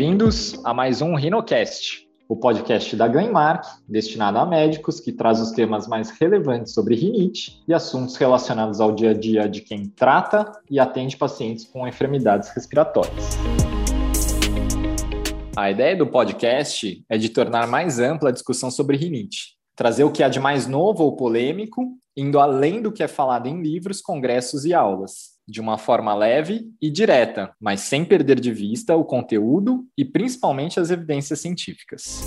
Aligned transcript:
bem-vindos 0.00 0.58
a 0.64 0.72
mais 0.72 1.02
um 1.02 1.14
RhinoCast, 1.14 2.08
o 2.26 2.34
podcast 2.34 2.96
da 2.96 3.06
Ganmark, 3.06 3.66
destinado 3.86 4.38
a 4.38 4.46
médicos 4.46 4.98
que 4.98 5.12
traz 5.12 5.38
os 5.38 5.50
temas 5.50 5.86
mais 5.86 6.08
relevantes 6.08 6.72
sobre 6.72 6.94
rinite 6.94 7.62
e 7.68 7.74
assuntos 7.74 8.16
relacionados 8.16 8.80
ao 8.80 8.92
dia 8.92 9.10
a 9.10 9.12
dia 9.12 9.46
de 9.46 9.60
quem 9.60 9.90
trata 9.90 10.50
e 10.70 10.80
atende 10.80 11.18
pacientes 11.18 11.66
com 11.66 11.86
enfermidades 11.86 12.48
respiratórias. 12.48 13.36
A 15.54 15.70
ideia 15.70 15.94
do 15.94 16.06
podcast 16.06 17.04
é 17.06 17.18
de 17.18 17.28
tornar 17.28 17.66
mais 17.66 17.98
ampla 17.98 18.30
a 18.30 18.32
discussão 18.32 18.70
sobre 18.70 18.96
rinite, 18.96 19.58
trazer 19.76 20.04
o 20.04 20.10
que 20.10 20.22
há 20.22 20.30
de 20.30 20.40
mais 20.40 20.66
novo 20.66 21.04
ou 21.04 21.14
polêmico, 21.14 21.82
indo 22.16 22.40
além 22.40 22.80
do 22.80 22.90
que 22.90 23.02
é 23.02 23.08
falado 23.08 23.48
em 23.48 23.60
livros, 23.60 24.00
congressos 24.00 24.64
e 24.64 24.72
aulas, 24.72 25.29
de 25.50 25.60
uma 25.60 25.76
forma 25.76 26.14
leve 26.14 26.70
e 26.80 26.88
direta, 26.88 27.52
mas 27.60 27.80
sem 27.80 28.04
perder 28.04 28.38
de 28.38 28.52
vista 28.52 28.94
o 28.94 29.04
conteúdo 29.04 29.84
e 29.98 30.04
principalmente 30.04 30.78
as 30.78 30.90
evidências 30.90 31.40
científicas. 31.40 32.24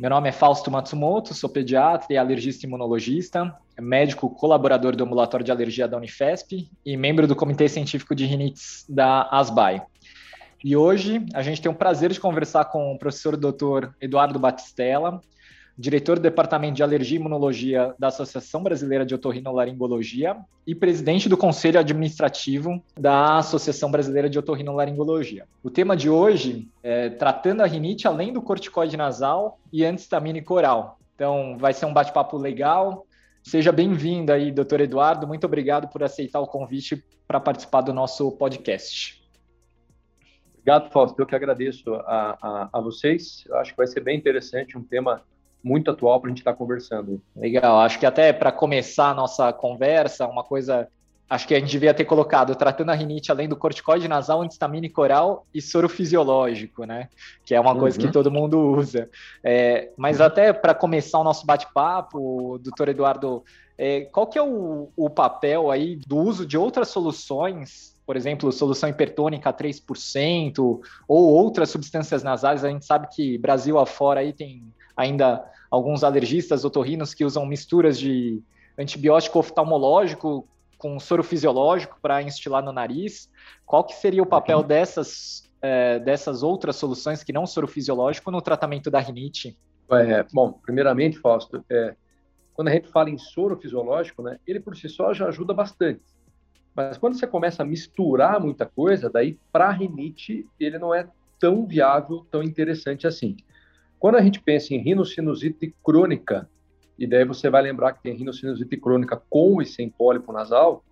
Meu 0.00 0.10
nome 0.10 0.28
é 0.28 0.32
Fausto 0.32 0.68
Matsumoto, 0.68 1.32
sou 1.32 1.48
pediatra 1.48 2.12
e 2.12 2.16
alergista 2.16 2.66
imunologista, 2.66 3.54
médico 3.80 4.28
colaborador 4.28 4.96
do 4.96 5.04
ambulatório 5.04 5.46
de 5.46 5.52
alergia 5.52 5.86
da 5.86 5.96
Unifesp 5.96 6.68
e 6.84 6.96
membro 6.96 7.28
do 7.28 7.36
Comitê 7.36 7.68
Científico 7.68 8.12
de 8.12 8.26
Rinites 8.26 8.84
da 8.88 9.28
ASBAI. 9.30 9.80
E 10.64 10.76
hoje 10.76 11.24
a 11.32 11.42
gente 11.42 11.62
tem 11.62 11.70
o 11.70 11.74
prazer 11.74 12.10
de 12.10 12.18
conversar 12.18 12.64
com 12.64 12.92
o 12.92 12.98
professor 12.98 13.36
Dr. 13.36 13.90
Eduardo 14.00 14.40
Batistella, 14.40 15.20
diretor 15.76 16.18
do 16.18 16.22
Departamento 16.22 16.74
de 16.74 16.82
Alergia 16.82 17.16
e 17.16 17.20
Imunologia 17.20 17.94
da 17.98 18.08
Associação 18.08 18.62
Brasileira 18.62 19.04
de 19.06 19.14
Otorrinolaringologia 19.14 20.36
e 20.66 20.74
presidente 20.74 21.28
do 21.28 21.36
Conselho 21.36 21.78
Administrativo 21.78 22.82
da 22.98 23.38
Associação 23.38 23.90
Brasileira 23.90 24.28
de 24.28 24.38
Otorrinolaringologia. 24.38 25.46
O 25.62 25.70
tema 25.70 25.96
de 25.96 26.08
hoje 26.10 26.68
é 26.82 27.10
tratando 27.10 27.62
a 27.62 27.66
rinite 27.66 28.06
além 28.06 28.32
do 28.32 28.42
corticoide 28.42 28.96
nasal 28.96 29.58
e 29.72 29.84
antistamínico 29.84 30.54
oral. 30.54 30.98
Então, 31.14 31.56
vai 31.58 31.72
ser 31.72 31.86
um 31.86 31.92
bate-papo 31.92 32.36
legal. 32.36 33.06
Seja 33.42 33.72
bem-vindo 33.72 34.32
aí, 34.32 34.52
doutor 34.52 34.80
Eduardo. 34.80 35.26
Muito 35.26 35.44
obrigado 35.44 35.88
por 35.88 36.02
aceitar 36.02 36.40
o 36.40 36.46
convite 36.46 37.04
para 37.26 37.40
participar 37.40 37.80
do 37.80 37.92
nosso 37.92 38.30
podcast. 38.32 39.22
Obrigado, 40.54 40.92
Fausto. 40.92 41.20
Eu 41.20 41.26
que 41.26 41.34
agradeço 41.34 41.92
a, 41.94 42.38
a, 42.40 42.68
a, 42.72 42.80
vocês. 42.80 43.44
Eu 43.48 43.56
acho 43.56 43.72
que 43.72 43.76
vai 43.76 43.86
ser 43.86 44.00
bem 44.00 44.16
interessante, 44.16 44.78
um 44.78 44.82
tema 44.82 45.22
muito 45.62 45.90
atual 45.90 46.20
para 46.20 46.28
a 46.28 46.30
gente 46.30 46.40
estar 46.40 46.52
tá 46.52 46.56
conversando. 46.56 47.20
Legal. 47.36 47.80
Acho 47.80 47.98
que 47.98 48.06
até 48.06 48.32
para 48.32 48.50
começar 48.50 49.10
a 49.10 49.14
nossa 49.14 49.52
conversa, 49.52 50.26
uma 50.26 50.44
coisa. 50.44 50.88
Acho 51.30 51.48
que 51.48 51.54
a 51.54 51.58
gente 51.58 51.70
devia 51.70 51.94
ter 51.94 52.04
colocado 52.04 52.54
tratando 52.54 52.90
a 52.90 52.94
rinite 52.94 53.32
além 53.32 53.48
do 53.48 53.56
corticoide 53.56 54.06
nasal, 54.06 54.42
antistamínico 54.42 55.00
oral 55.00 55.46
e 55.54 55.62
soro 55.62 55.88
fisiológico, 55.88 56.84
né? 56.84 57.08
Que 57.42 57.54
é 57.54 57.60
uma 57.60 57.72
uhum. 57.72 57.78
coisa 57.80 57.98
que 57.98 58.04
uhum. 58.06 58.12
todo 58.12 58.30
mundo 58.30 58.58
usa. 58.58 59.08
É, 59.42 59.90
mas 59.96 60.20
uhum. 60.20 60.26
até 60.26 60.52
para 60.52 60.74
começar 60.74 61.18
o 61.18 61.24
nosso 61.24 61.46
bate-papo, 61.46 62.58
doutor 62.62 62.90
Eduardo, 62.90 63.42
é, 63.78 64.02
qual 64.02 64.26
que 64.26 64.38
é 64.38 64.42
o, 64.42 64.90
o 64.94 65.08
papel 65.08 65.70
aí 65.70 65.96
do 65.96 66.18
uso 66.18 66.44
de 66.44 66.58
outras 66.58 66.88
soluções 66.88 67.92
por 68.04 68.16
exemplo, 68.16 68.50
solução 68.52 68.88
hipertônica 68.88 69.52
3%, 69.52 70.80
ou 71.08 71.32
outras 71.32 71.70
substâncias 71.70 72.22
nasais. 72.22 72.64
A 72.64 72.68
gente 72.68 72.84
sabe 72.84 73.08
que 73.10 73.38
Brasil 73.38 73.78
afora 73.78 74.20
aí 74.20 74.32
tem 74.32 74.64
ainda 74.96 75.44
alguns 75.70 76.04
alergistas 76.04 76.64
otorrinos 76.64 77.14
que 77.14 77.24
usam 77.24 77.46
misturas 77.46 77.98
de 77.98 78.42
antibiótico 78.78 79.38
oftalmológico 79.38 80.46
com 80.78 80.98
soro 80.98 81.22
fisiológico 81.22 81.98
para 82.02 82.22
instilar 82.22 82.62
no 82.62 82.72
nariz. 82.72 83.30
Qual 83.64 83.84
que 83.84 83.94
seria 83.94 84.22
o 84.22 84.26
papel 84.26 84.58
uhum. 84.58 84.66
dessas, 84.66 85.48
é, 85.62 85.98
dessas 86.00 86.42
outras 86.42 86.76
soluções 86.76 87.22
que 87.22 87.32
não 87.32 87.46
soro 87.46 87.68
fisiológico 87.68 88.30
no 88.30 88.42
tratamento 88.42 88.90
da 88.90 88.98
rinite? 88.98 89.56
É, 89.92 90.24
bom, 90.32 90.52
primeiramente, 90.52 91.18
Fausto, 91.18 91.64
é, 91.70 91.94
quando 92.52 92.68
a 92.68 92.72
gente 92.72 92.88
fala 92.88 93.10
em 93.10 93.18
soro 93.18 93.56
fisiológico, 93.56 94.22
né, 94.22 94.38
ele 94.46 94.58
por 94.58 94.76
si 94.76 94.88
só 94.88 95.14
já 95.14 95.28
ajuda 95.28 95.54
bastante. 95.54 96.02
Mas 96.74 96.98
quando 96.98 97.18
você 97.18 97.26
começa 97.26 97.62
a 97.62 97.66
misturar 97.66 98.40
muita 98.40 98.66
coisa, 98.66 99.10
daí 99.10 99.38
para 99.52 99.70
rinite 99.70 100.46
ele 100.58 100.78
não 100.78 100.94
é 100.94 101.06
tão 101.38 101.66
viável, 101.66 102.26
tão 102.30 102.42
interessante 102.42 103.06
assim. 103.06 103.36
Quando 104.02 104.16
a 104.16 104.20
gente 104.20 104.40
pensa 104.40 104.74
em 104.74 104.78
rinocinusite 104.78 105.76
crônica, 105.80 106.50
e 106.98 107.06
daí 107.06 107.24
você 107.24 107.48
vai 107.48 107.62
lembrar 107.62 107.92
que 107.92 108.02
tem 108.02 108.16
rinocinusite 108.16 108.76
crônica 108.76 109.22
com 109.30 109.62
e 109.62 109.64
sem 109.64 109.88
pólipo 109.88 110.32
nasal, 110.32 110.84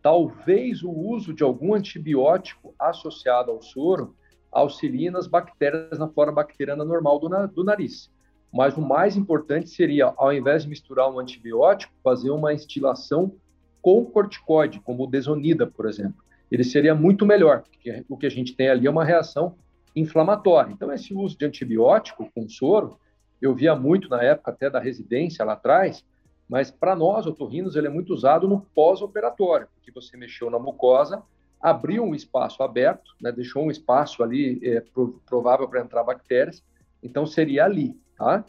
talvez 0.00 0.84
o 0.84 0.92
uso 0.92 1.34
de 1.34 1.42
algum 1.42 1.74
antibiótico 1.74 2.72
associado 2.78 3.50
ao 3.50 3.60
soro 3.60 4.14
auxilie 4.52 5.10
nas 5.10 5.26
bactérias 5.26 5.98
na 5.98 6.06
flora 6.06 6.30
bacteriana 6.30 6.84
normal 6.84 7.18
do, 7.18 7.28
na, 7.28 7.46
do 7.46 7.64
nariz. 7.64 8.12
Mas 8.54 8.76
o 8.76 8.80
mais 8.80 9.16
importante 9.16 9.68
seria, 9.68 10.14
ao 10.16 10.32
invés 10.32 10.62
de 10.62 10.68
misturar 10.68 11.10
um 11.10 11.18
antibiótico, 11.18 11.92
fazer 12.00 12.30
uma 12.30 12.54
instilação 12.54 13.34
com 13.80 14.04
corticoide, 14.04 14.78
como 14.78 15.02
o 15.02 15.08
desonida, 15.08 15.66
por 15.66 15.88
exemplo. 15.88 16.22
Ele 16.48 16.62
seria 16.62 16.94
muito 16.94 17.26
melhor, 17.26 17.62
porque 17.62 18.04
o 18.08 18.16
que 18.16 18.26
a 18.26 18.30
gente 18.30 18.54
tem 18.54 18.68
ali 18.68 18.86
é 18.86 18.90
uma 18.90 19.04
reação 19.04 19.56
inflamatória. 19.94 20.72
Então, 20.72 20.92
esse 20.92 21.14
uso 21.14 21.36
de 21.36 21.44
antibiótico 21.44 22.30
com 22.34 22.48
soro, 22.48 22.98
eu 23.40 23.54
via 23.54 23.74
muito 23.74 24.08
na 24.08 24.22
época 24.22 24.50
até 24.50 24.70
da 24.70 24.78
residência 24.78 25.44
lá 25.44 25.54
atrás, 25.54 26.04
mas 26.48 26.70
para 26.70 26.94
nós, 26.94 27.26
otorrinos, 27.26 27.76
ele 27.76 27.86
é 27.86 27.90
muito 27.90 28.12
usado 28.12 28.46
no 28.46 28.60
pós-operatório, 28.74 29.68
porque 29.74 29.90
você 29.90 30.16
mexeu 30.16 30.50
na 30.50 30.58
mucosa, 30.58 31.22
abriu 31.60 32.04
um 32.04 32.14
espaço 32.14 32.62
aberto, 32.62 33.14
né, 33.20 33.30
deixou 33.32 33.64
um 33.64 33.70
espaço 33.70 34.22
ali 34.22 34.60
é, 34.62 34.82
provável 35.26 35.68
para 35.68 35.80
entrar 35.80 36.02
bactérias, 36.04 36.62
então 37.02 37.24
seria 37.24 37.64
ali, 37.64 37.96
tá? 38.16 38.44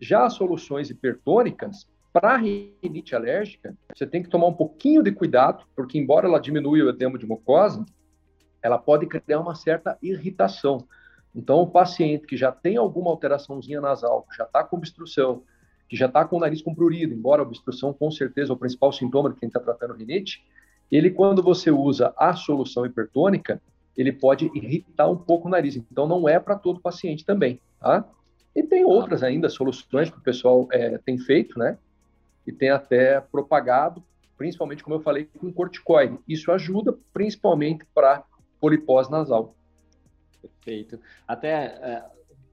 Já 0.00 0.26
as 0.26 0.34
soluções 0.34 0.90
hipertônicas, 0.90 1.88
para 2.12 2.36
rinite 2.36 3.14
alérgica, 3.14 3.76
você 3.94 4.06
tem 4.06 4.22
que 4.22 4.28
tomar 4.28 4.46
um 4.46 4.54
pouquinho 4.54 5.02
de 5.02 5.12
cuidado, 5.12 5.64
porque 5.74 5.98
embora 5.98 6.26
ela 6.26 6.40
diminua 6.40 6.78
o 6.78 6.88
edema 6.88 7.18
de 7.18 7.26
mucosa, 7.26 7.84
ela 8.62 8.78
pode 8.78 9.06
criar 9.06 9.40
uma 9.40 9.54
certa 9.54 9.98
irritação. 10.02 10.86
Então, 11.34 11.60
o 11.60 11.66
paciente 11.66 12.26
que 12.26 12.36
já 12.36 12.50
tem 12.50 12.76
alguma 12.76 13.10
alteraçãozinha 13.10 13.80
nasal, 13.80 14.22
que 14.22 14.36
já 14.36 14.44
está 14.44 14.64
com 14.64 14.76
obstrução, 14.76 15.42
que 15.88 15.96
já 15.96 16.06
está 16.06 16.24
com 16.24 16.36
o 16.36 16.40
nariz 16.40 16.62
comprurido, 16.62 17.14
embora 17.14 17.42
a 17.42 17.46
obstrução 17.46 17.92
com 17.92 18.10
certeza 18.10 18.52
é 18.52 18.54
o 18.54 18.58
principal 18.58 18.92
sintoma 18.92 19.30
de 19.30 19.36
quem 19.38 19.46
está 19.46 19.60
tratando 19.60 19.94
rinite, 19.94 20.44
ele, 20.90 21.10
quando 21.10 21.42
você 21.42 21.70
usa 21.70 22.14
a 22.16 22.34
solução 22.34 22.86
hipertônica, 22.86 23.60
ele 23.96 24.12
pode 24.12 24.50
irritar 24.54 25.10
um 25.10 25.16
pouco 25.16 25.48
o 25.48 25.50
nariz. 25.50 25.76
Então, 25.76 26.06
não 26.06 26.28
é 26.28 26.38
para 26.38 26.56
todo 26.56 26.80
paciente 26.80 27.24
também, 27.24 27.60
tá? 27.80 28.04
E 28.54 28.62
tem 28.62 28.84
outras 28.84 29.22
ainda 29.22 29.48
soluções 29.48 30.10
que 30.10 30.16
o 30.18 30.22
pessoal 30.22 30.66
é, 30.70 30.96
tem 30.98 31.18
feito, 31.18 31.58
né? 31.58 31.76
e 32.46 32.52
tem 32.52 32.70
até 32.70 33.20
propagado, 33.20 34.02
principalmente, 34.38 34.84
como 34.84 34.96
eu 34.96 35.00
falei, 35.00 35.28
com 35.38 35.52
corticoide. 35.52 36.18
Isso 36.28 36.52
ajuda 36.52 36.96
principalmente 37.12 37.84
para 37.92 38.22
polipose 38.60 39.10
nasal. 39.10 39.54
Perfeito. 40.40 40.98
Até 41.26 41.50
é, 41.50 42.04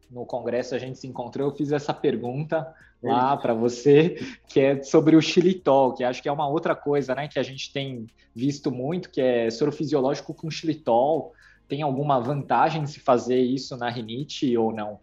no 0.09 0.25
congresso 0.25 0.75
a 0.75 0.77
gente 0.77 0.99
se 0.99 1.07
encontrou, 1.07 1.49
eu 1.49 1.55
fiz 1.55 1.71
essa 1.71 1.93
pergunta 1.93 2.73
lá 3.03 3.35
para 3.35 3.53
você, 3.53 4.17
que 4.47 4.59
é 4.59 4.81
sobre 4.81 5.15
o 5.15 5.21
xilitol, 5.21 5.93
que 5.93 6.03
acho 6.03 6.23
que 6.23 6.29
é 6.29 6.31
uma 6.31 6.47
outra 6.47 6.73
coisa, 6.73 7.13
né, 7.13 7.27
que 7.27 7.37
a 7.37 7.43
gente 7.43 7.73
tem 7.73 8.07
visto 8.33 8.71
muito, 8.71 9.09
que 9.09 9.19
é 9.19 9.49
soro 9.49 9.71
fisiológico 9.71 10.33
com 10.33 10.49
xilitol. 10.49 11.33
Tem 11.67 11.81
alguma 11.81 12.19
vantagem 12.19 12.85
se 12.85 12.99
fazer 12.99 13.41
isso 13.41 13.75
na 13.75 13.89
rinite 13.89 14.55
ou 14.57 14.71
não? 14.71 14.99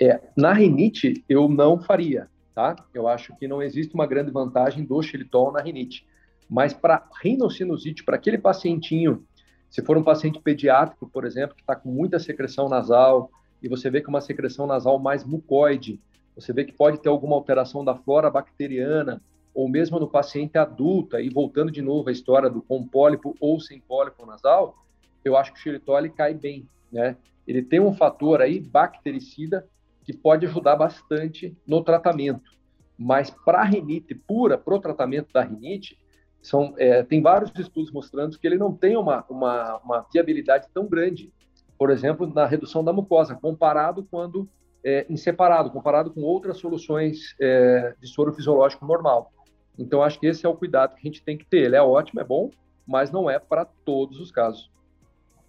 É, 0.00 0.20
na 0.36 0.52
rinite 0.52 1.22
eu 1.28 1.48
não 1.48 1.78
faria, 1.78 2.28
tá? 2.54 2.74
Eu 2.94 3.06
acho 3.06 3.36
que 3.36 3.46
não 3.46 3.62
existe 3.62 3.94
uma 3.94 4.06
grande 4.06 4.30
vantagem 4.30 4.84
do 4.84 5.02
xilitol 5.02 5.52
na 5.52 5.60
rinite. 5.60 6.06
Mas 6.48 6.72
para 6.72 7.06
rinocinusite, 7.22 8.02
para 8.02 8.16
aquele 8.16 8.38
pacientinho, 8.38 9.24
se 9.70 9.82
for 9.82 9.96
um 9.96 10.02
paciente 10.02 10.40
pediátrico, 10.40 11.08
por 11.08 11.24
exemplo, 11.24 11.54
que 11.54 11.62
está 11.62 11.76
com 11.76 11.88
muita 11.88 12.18
secreção 12.18 12.68
nasal, 12.68 13.30
e 13.62 13.68
você 13.68 13.88
vê 13.88 14.00
que 14.00 14.08
uma 14.08 14.20
secreção 14.20 14.66
nasal 14.66 14.98
mais 14.98 15.24
mucoide, 15.24 16.00
você 16.34 16.52
vê 16.52 16.64
que 16.64 16.72
pode 16.72 16.98
ter 16.98 17.08
alguma 17.08 17.36
alteração 17.36 17.84
da 17.84 17.94
flora 17.94 18.28
bacteriana, 18.28 19.22
ou 19.54 19.68
mesmo 19.68 20.00
no 20.00 20.08
paciente 20.08 20.58
adulto, 20.58 21.18
e 21.18 21.28
voltando 21.28 21.70
de 21.70 21.80
novo 21.80 22.08
à 22.08 22.12
história 22.12 22.50
do 22.50 22.60
com 22.62 22.86
pólipo 22.86 23.36
ou 23.40 23.60
sem 23.60 23.80
pólipo 23.80 24.26
nasal, 24.26 24.76
eu 25.24 25.36
acho 25.36 25.52
que 25.52 25.58
o 25.58 25.62
xilitol 25.62 26.10
cai 26.10 26.34
bem, 26.34 26.68
né? 26.90 27.16
Ele 27.46 27.62
tem 27.62 27.80
um 27.80 27.94
fator 27.94 28.40
aí 28.40 28.58
bactericida 28.58 29.66
que 30.04 30.12
pode 30.12 30.46
ajudar 30.46 30.76
bastante 30.76 31.56
no 31.66 31.82
tratamento. 31.82 32.50
Mas 32.98 33.30
para 33.30 33.62
rinite 33.62 34.14
pura, 34.14 34.58
para 34.58 34.74
o 34.74 34.80
tratamento 34.80 35.32
da 35.32 35.42
rinite, 35.42 35.98
são, 36.42 36.74
é, 36.78 37.02
tem 37.02 37.20
vários 37.20 37.50
estudos 37.58 37.92
mostrando 37.92 38.38
que 38.38 38.46
ele 38.46 38.56
não 38.56 38.74
tem 38.74 38.96
uma, 38.96 39.24
uma, 39.28 39.76
uma 39.78 40.06
viabilidade 40.12 40.68
tão 40.72 40.86
grande, 40.86 41.32
por 41.78 41.90
exemplo, 41.90 42.26
na 42.32 42.46
redução 42.46 42.82
da 42.82 42.92
mucosa, 42.92 43.34
comparado 43.34 44.06
quando 44.10 44.48
é, 44.84 45.06
em 45.08 45.16
separado, 45.16 45.70
comparado 45.70 46.10
com 46.10 46.22
outras 46.22 46.58
soluções 46.58 47.34
é, 47.40 47.94
de 48.00 48.08
soro 48.08 48.32
fisiológico 48.32 48.86
normal. 48.86 49.32
Então, 49.78 50.02
acho 50.02 50.18
que 50.18 50.26
esse 50.26 50.44
é 50.44 50.48
o 50.48 50.56
cuidado 50.56 50.94
que 50.94 51.00
a 51.00 51.10
gente 51.10 51.22
tem 51.22 51.36
que 51.36 51.46
ter. 51.46 51.64
Ele 51.64 51.76
é 51.76 51.82
ótimo, 51.82 52.20
é 52.20 52.24
bom, 52.24 52.50
mas 52.86 53.10
não 53.10 53.30
é 53.30 53.38
para 53.38 53.64
todos 53.64 54.18
os 54.18 54.30
casos. 54.30 54.70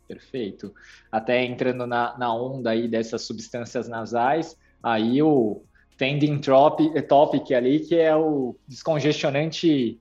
Perfeito. 0.08 0.74
Até 1.12 1.44
entrando 1.44 1.88
na, 1.88 2.18
na 2.18 2.34
onda 2.34 2.72
aí 2.72 2.88
dessas 2.88 3.22
substâncias 3.24 3.88
nasais, 3.88 4.58
aí 4.84 5.22
o 5.22 5.64
tending 5.98 6.42
topic 7.08 7.52
ali, 7.52 7.80
que 7.80 7.96
é 7.96 8.16
o 8.16 8.56
descongestionante 8.68 10.00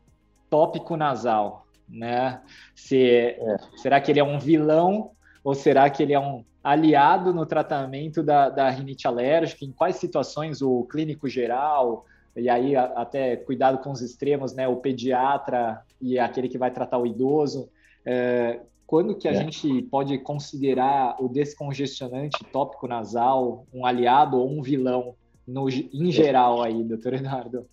tópico 0.51 0.97
nasal, 0.97 1.67
né? 1.89 2.43
Se, 2.75 2.99
é. 2.99 3.57
Será 3.77 4.01
que 4.01 4.11
ele 4.11 4.21
é 4.21 4.25
um 4.25 4.39
vilão 4.39 5.13
ou 5.43 5.55
será 5.55 5.89
que 5.89 6.03
ele 6.03 6.13
é 6.13 6.21
um 6.21 6.45
aliado 6.63 7.33
no 7.33 7.47
tratamento 7.47 8.23
da, 8.23 8.51
da 8.51 8.69
rinite 8.69 9.07
alérgica? 9.07 9.65
Em 9.65 9.73
quais 9.73 9.97
situações 9.97 10.61
o 10.61 10.85
clínico 10.85 11.29
geral, 11.29 12.05
e 12.37 12.49
aí 12.49 12.77
até 12.77 13.37
cuidado 13.37 13.79
com 13.79 13.91
os 13.91 14.03
extremos, 14.03 14.53
né? 14.55 14.69
O 14.69 14.77
pediatra 14.77 15.81
e 16.01 16.19
aquele 16.19 16.49
que 16.49 16.59
vai 16.59 16.71
tratar 16.71 16.99
o 16.99 17.07
idoso. 17.07 17.71
É, 18.05 18.61
quando 18.87 19.15
que 19.15 19.29
a 19.29 19.33
é. 19.33 19.35
gente 19.35 19.83
pode 19.83 20.19
considerar 20.19 21.17
o 21.21 21.29
descongestionante 21.29 22.43
tópico 22.53 22.89
nasal 22.89 23.65
um 23.73 23.87
aliado 23.87 24.37
ou 24.37 24.51
um 24.51 24.63
vilão 24.63 25.15
no, 25.47 25.69
em 25.69 26.11
geral 26.11 26.63
aí, 26.63 26.83
doutor 26.83 27.15
Eduardo? 27.15 27.67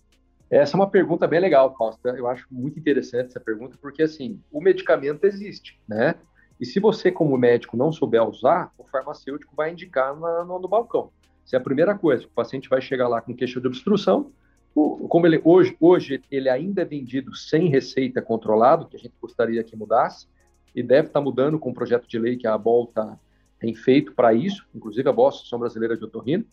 Essa 0.50 0.76
é 0.76 0.80
uma 0.80 0.88
pergunta 0.88 1.26
bem 1.26 1.40
legal, 1.40 1.74
Costa. 1.74 2.10
Eu 2.10 2.26
acho 2.26 2.46
muito 2.50 2.78
interessante 2.78 3.26
essa 3.26 3.40
pergunta, 3.40 3.76
porque 3.80 4.02
assim, 4.02 4.40
o 4.50 4.60
medicamento 4.60 5.24
existe, 5.24 5.78
né? 5.86 6.14
E 6.58 6.64
se 6.64 6.80
você, 6.80 7.12
como 7.12 7.36
médico, 7.36 7.76
não 7.76 7.92
souber 7.92 8.26
usar, 8.26 8.72
o 8.78 8.84
farmacêutico 8.84 9.54
vai 9.54 9.72
indicar 9.72 10.18
na, 10.18 10.44
no, 10.44 10.58
no, 10.58 10.66
balcão. 10.66 11.10
Se 11.44 11.54
é 11.54 11.58
a 11.58 11.62
primeira 11.62 11.96
coisa, 11.96 12.24
o 12.24 12.30
paciente 12.30 12.68
vai 12.68 12.80
chegar 12.80 13.08
lá 13.08 13.20
com 13.20 13.34
queixa 13.34 13.60
de 13.60 13.66
obstrução, 13.66 14.32
como 14.74 15.26
ele 15.26 15.40
hoje, 15.44 15.76
hoje 15.80 16.22
ele 16.30 16.48
ainda 16.48 16.82
é 16.82 16.84
vendido 16.84 17.34
sem 17.34 17.68
receita 17.68 18.22
controlado, 18.22 18.86
que 18.86 18.96
a 18.96 18.98
gente 18.98 19.14
gostaria 19.20 19.62
que 19.62 19.76
mudasse, 19.76 20.26
e 20.74 20.82
deve 20.82 21.08
estar 21.08 21.20
mudando 21.20 21.58
com 21.58 21.70
o 21.70 21.74
projeto 21.74 22.08
de 22.08 22.18
lei 22.18 22.36
que 22.36 22.46
a 22.46 22.54
ABOL 22.54 22.86
tá, 22.86 23.18
tem 23.58 23.74
feito 23.74 24.12
para 24.14 24.32
isso, 24.32 24.66
inclusive 24.74 25.08
a 25.08 25.12
BOL, 25.12 25.28
Associação 25.28 25.58
Brasileira 25.58 25.96
de 25.96 26.04
Otorrino, 26.04 26.44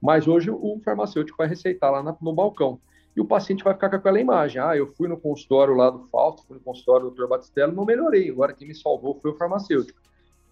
mas 0.00 0.26
hoje 0.26 0.50
o 0.50 0.80
farmacêutico 0.84 1.38
vai 1.38 1.48
receitar 1.48 1.90
lá 1.90 2.02
na, 2.02 2.16
no 2.20 2.32
balcão 2.32 2.80
e 3.16 3.20
o 3.20 3.24
paciente 3.24 3.64
vai 3.64 3.72
ficar 3.72 3.88
com 3.88 3.96
aquela 3.96 4.20
imagem. 4.20 4.60
Ah, 4.60 4.76
eu 4.76 4.88
fui 4.88 5.08
no 5.08 5.16
consultório 5.16 5.74
lá 5.74 5.88
do 5.88 6.04
Fausto, 6.08 6.46
fui 6.46 6.56
no 6.56 6.62
consultório 6.62 7.08
do 7.08 7.14
Dr. 7.14 7.26
Batistello, 7.26 7.72
não 7.72 7.86
melhorei. 7.86 8.30
Agora 8.30 8.52
quem 8.52 8.68
me 8.68 8.74
salvou 8.74 9.18
foi 9.20 9.30
o 9.30 9.36
farmacêutico. 9.36 9.98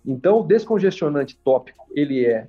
Então, 0.05 0.41
o 0.41 0.43
descongestionante 0.43 1.37
tópico, 1.45 1.87
ele 1.93 2.25
é, 2.25 2.49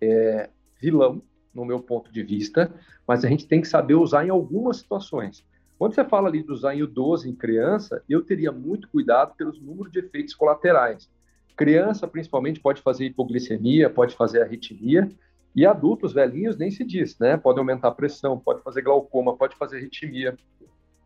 é 0.00 0.50
vilão, 0.80 1.22
no 1.54 1.64
meu 1.64 1.80
ponto 1.80 2.12
de 2.12 2.22
vista, 2.22 2.72
mas 3.06 3.24
a 3.24 3.28
gente 3.28 3.46
tem 3.46 3.60
que 3.60 3.68
saber 3.68 3.94
usar 3.94 4.26
em 4.26 4.30
algumas 4.30 4.78
situações. 4.78 5.44
Quando 5.78 5.94
você 5.94 6.04
fala 6.04 6.28
ali 6.28 6.42
de 6.42 6.50
usar 6.50 6.74
em 6.74 6.80
idoso, 6.80 7.28
em 7.28 7.34
criança, 7.34 8.02
eu 8.08 8.22
teria 8.22 8.50
muito 8.50 8.88
cuidado 8.88 9.34
pelos 9.36 9.60
números 9.60 9.92
de 9.92 9.98
efeitos 9.98 10.34
colaterais. 10.34 11.10
Criança, 11.56 12.08
principalmente, 12.08 12.60
pode 12.60 12.80
fazer 12.80 13.04
hipoglicemia, 13.04 13.90
pode 13.90 14.14
fazer 14.14 14.42
arritmia, 14.42 15.08
e 15.54 15.66
adultos 15.66 16.12
velhinhos 16.12 16.56
nem 16.56 16.70
se 16.70 16.84
diz, 16.84 17.18
né? 17.18 17.36
Pode 17.36 17.58
aumentar 17.58 17.88
a 17.88 17.92
pressão, 17.92 18.38
pode 18.38 18.62
fazer 18.62 18.82
glaucoma, 18.82 19.36
pode 19.36 19.56
fazer 19.56 19.76
arritmia. 19.78 20.36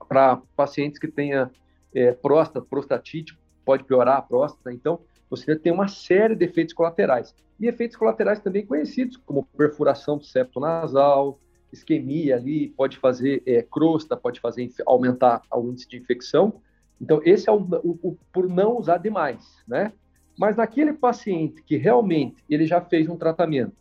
Para 0.08 0.40
pacientes 0.56 1.00
que 1.00 1.08
tenha 1.08 1.50
é, 1.92 2.12
próstata, 2.12 2.64
prostatite, 2.64 3.36
pode 3.64 3.82
piorar 3.84 4.18
a 4.18 4.22
próstata. 4.22 4.72
Então, 4.72 5.00
você 5.28 5.56
tem 5.56 5.72
uma 5.72 5.88
série 5.88 6.36
de 6.36 6.44
efeitos 6.44 6.72
colaterais. 6.72 7.34
E 7.58 7.66
efeitos 7.66 7.96
colaterais 7.96 8.38
também 8.38 8.64
conhecidos, 8.64 9.16
como 9.16 9.44
perfuração 9.56 10.18
do 10.18 10.24
septo 10.24 10.60
nasal, 10.60 11.40
isquemia 11.72 12.36
ali, 12.36 12.68
pode 12.68 12.98
fazer 12.98 13.42
é, 13.44 13.62
crosta, 13.62 14.16
pode 14.16 14.40
fazer 14.40 14.70
aumentar 14.86 15.42
o 15.52 15.68
índice 15.68 15.88
de 15.88 15.96
infecção. 15.96 16.60
Então, 17.00 17.20
esse 17.24 17.48
é 17.48 17.52
o, 17.52 17.56
o, 17.56 17.98
o, 18.02 18.18
por 18.32 18.48
não 18.48 18.78
usar 18.78 18.98
demais, 18.98 19.62
né? 19.66 19.92
Mas 20.38 20.56
naquele 20.56 20.92
paciente 20.92 21.62
que 21.62 21.76
realmente 21.76 22.36
ele 22.48 22.66
já 22.66 22.80
fez 22.80 23.08
um 23.08 23.16
tratamento, 23.16 23.72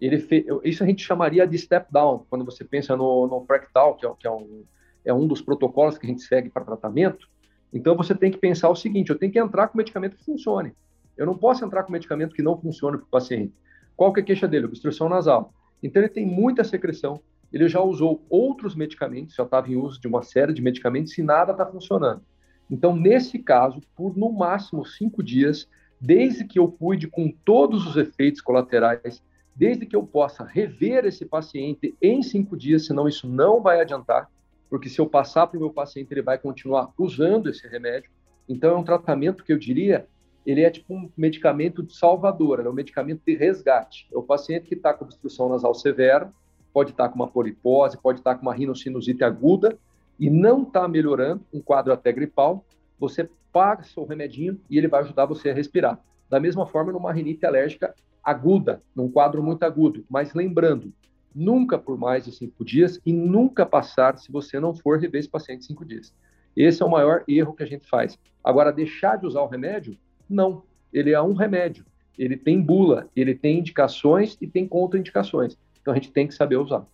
ele 0.00 0.18
fez, 0.18 0.44
isso 0.64 0.82
a 0.82 0.86
gente 0.86 1.04
chamaria 1.04 1.46
de 1.46 1.58
step 1.58 1.92
down, 1.92 2.24
quando 2.30 2.44
você 2.44 2.64
pensa 2.64 2.96
no, 2.96 3.26
no 3.26 3.44
Practal, 3.44 3.96
que, 3.96 4.06
é, 4.06 4.12
que 4.18 4.26
é, 4.26 4.30
um, 4.30 4.64
é 5.04 5.12
um 5.12 5.26
dos 5.26 5.42
protocolos 5.42 5.98
que 5.98 6.06
a 6.06 6.08
gente 6.08 6.22
segue 6.22 6.48
para 6.48 6.64
tratamento. 6.64 7.28
Então 7.72 7.96
você 7.96 8.14
tem 8.14 8.30
que 8.30 8.38
pensar 8.38 8.68
o 8.68 8.76
seguinte: 8.76 9.10
eu 9.10 9.18
tenho 9.18 9.32
que 9.32 9.38
entrar 9.38 9.68
com 9.68 9.78
medicamento 9.78 10.16
que 10.16 10.24
funcione. 10.24 10.72
Eu 11.16 11.26
não 11.26 11.36
posso 11.36 11.64
entrar 11.64 11.82
com 11.82 11.92
medicamento 11.92 12.34
que 12.34 12.42
não 12.42 12.56
funcione 12.56 12.96
para 12.96 13.06
o 13.06 13.10
paciente. 13.10 13.52
Qual 13.96 14.12
que 14.12 14.20
é 14.20 14.22
a 14.22 14.26
queixa 14.26 14.46
dele? 14.46 14.66
Obstrução 14.66 15.08
nasal. 15.08 15.52
Então 15.82 16.00
ele 16.00 16.08
tem 16.08 16.24
muita 16.24 16.62
secreção, 16.62 17.20
ele 17.52 17.68
já 17.68 17.80
usou 17.80 18.24
outros 18.28 18.74
medicamentos, 18.74 19.34
já 19.34 19.42
estava 19.42 19.68
em 19.70 19.76
uso 19.76 20.00
de 20.00 20.06
uma 20.06 20.22
série 20.22 20.52
de 20.52 20.62
medicamentos 20.62 21.16
e 21.18 21.22
nada 21.22 21.52
está 21.52 21.66
funcionando. 21.66 22.22
Então, 22.70 22.94
nesse 22.94 23.38
caso, 23.38 23.80
por 23.96 24.16
no 24.16 24.30
máximo 24.30 24.84
cinco 24.84 25.22
dias, 25.22 25.68
desde 26.00 26.44
que 26.44 26.58
eu 26.58 26.70
cuide 26.70 27.08
com 27.08 27.32
todos 27.44 27.86
os 27.86 27.96
efeitos 27.96 28.40
colaterais 28.40 29.22
desde 29.58 29.84
que 29.84 29.96
eu 29.96 30.04
possa 30.04 30.44
rever 30.44 31.04
esse 31.04 31.24
paciente 31.24 31.96
em 32.00 32.22
cinco 32.22 32.56
dias, 32.56 32.86
senão 32.86 33.08
isso 33.08 33.28
não 33.28 33.60
vai 33.60 33.80
adiantar, 33.80 34.30
porque 34.70 34.88
se 34.88 35.00
eu 35.00 35.06
passar 35.08 35.48
para 35.48 35.56
o 35.56 35.60
meu 35.60 35.70
paciente, 35.70 36.12
ele 36.12 36.22
vai 36.22 36.38
continuar 36.38 36.92
usando 36.96 37.50
esse 37.50 37.66
remédio. 37.66 38.08
Então, 38.48 38.70
é 38.70 38.76
um 38.78 38.84
tratamento 38.84 39.42
que 39.42 39.52
eu 39.52 39.58
diria, 39.58 40.06
ele 40.46 40.62
é 40.62 40.70
tipo 40.70 40.94
um 40.94 41.10
medicamento 41.16 41.82
de 41.82 41.92
salvador, 41.92 42.60
é 42.60 42.68
um 42.68 42.72
medicamento 42.72 43.20
de 43.26 43.34
resgate. 43.34 44.06
É 44.12 44.16
o 44.16 44.22
paciente 44.22 44.68
que 44.68 44.74
está 44.74 44.94
com 44.94 45.04
obstrução 45.04 45.48
nasal 45.48 45.74
severa, 45.74 46.32
pode 46.72 46.90
estar 46.92 47.04
tá 47.04 47.08
com 47.08 47.16
uma 47.16 47.28
polipose, 47.28 47.98
pode 47.98 48.20
estar 48.20 48.34
tá 48.34 48.36
com 48.38 48.46
uma 48.46 48.54
rinocinusite 48.54 49.24
aguda 49.24 49.76
e 50.20 50.30
não 50.30 50.62
está 50.62 50.86
melhorando, 50.86 51.44
um 51.52 51.60
quadro 51.60 51.92
até 51.92 52.12
gripal, 52.12 52.64
você 52.96 53.28
passa 53.52 54.00
o 54.00 54.04
remedinho 54.04 54.60
e 54.70 54.78
ele 54.78 54.86
vai 54.86 55.00
ajudar 55.00 55.26
você 55.26 55.50
a 55.50 55.54
respirar. 55.54 55.98
Da 56.30 56.38
mesma 56.38 56.64
forma, 56.64 56.92
numa 56.92 57.12
rinite 57.12 57.44
alérgica 57.44 57.92
aguda, 58.22 58.82
num 58.94 59.10
quadro 59.10 59.42
muito 59.42 59.62
agudo. 59.62 60.04
Mas 60.08 60.34
lembrando, 60.34 60.92
nunca 61.34 61.78
por 61.78 61.96
mais 61.96 62.24
de 62.24 62.32
cinco 62.32 62.64
dias 62.64 63.00
e 63.04 63.12
nunca 63.12 63.64
passar 63.64 64.18
se 64.18 64.30
você 64.30 64.58
não 64.58 64.74
for 64.74 64.98
rever 64.98 65.20
esse 65.20 65.28
paciente 65.28 65.64
cinco 65.64 65.84
dias. 65.84 66.14
Esse 66.56 66.82
é 66.82 66.86
o 66.86 66.90
maior 66.90 67.22
erro 67.28 67.54
que 67.54 67.62
a 67.62 67.66
gente 67.66 67.88
faz. 67.88 68.18
Agora, 68.42 68.72
deixar 68.72 69.16
de 69.16 69.26
usar 69.26 69.42
o 69.42 69.46
remédio? 69.46 69.96
Não. 70.28 70.62
Ele 70.92 71.12
é 71.12 71.22
um 71.22 71.34
remédio. 71.34 71.84
Ele 72.18 72.36
tem 72.36 72.60
bula, 72.60 73.08
ele 73.14 73.34
tem 73.34 73.60
indicações 73.60 74.36
e 74.40 74.46
tem 74.46 74.66
contraindicações. 74.66 75.56
Então 75.80 75.92
a 75.92 75.96
gente 75.96 76.10
tem 76.10 76.26
que 76.26 76.34
saber 76.34 76.56
usar. 76.56 76.84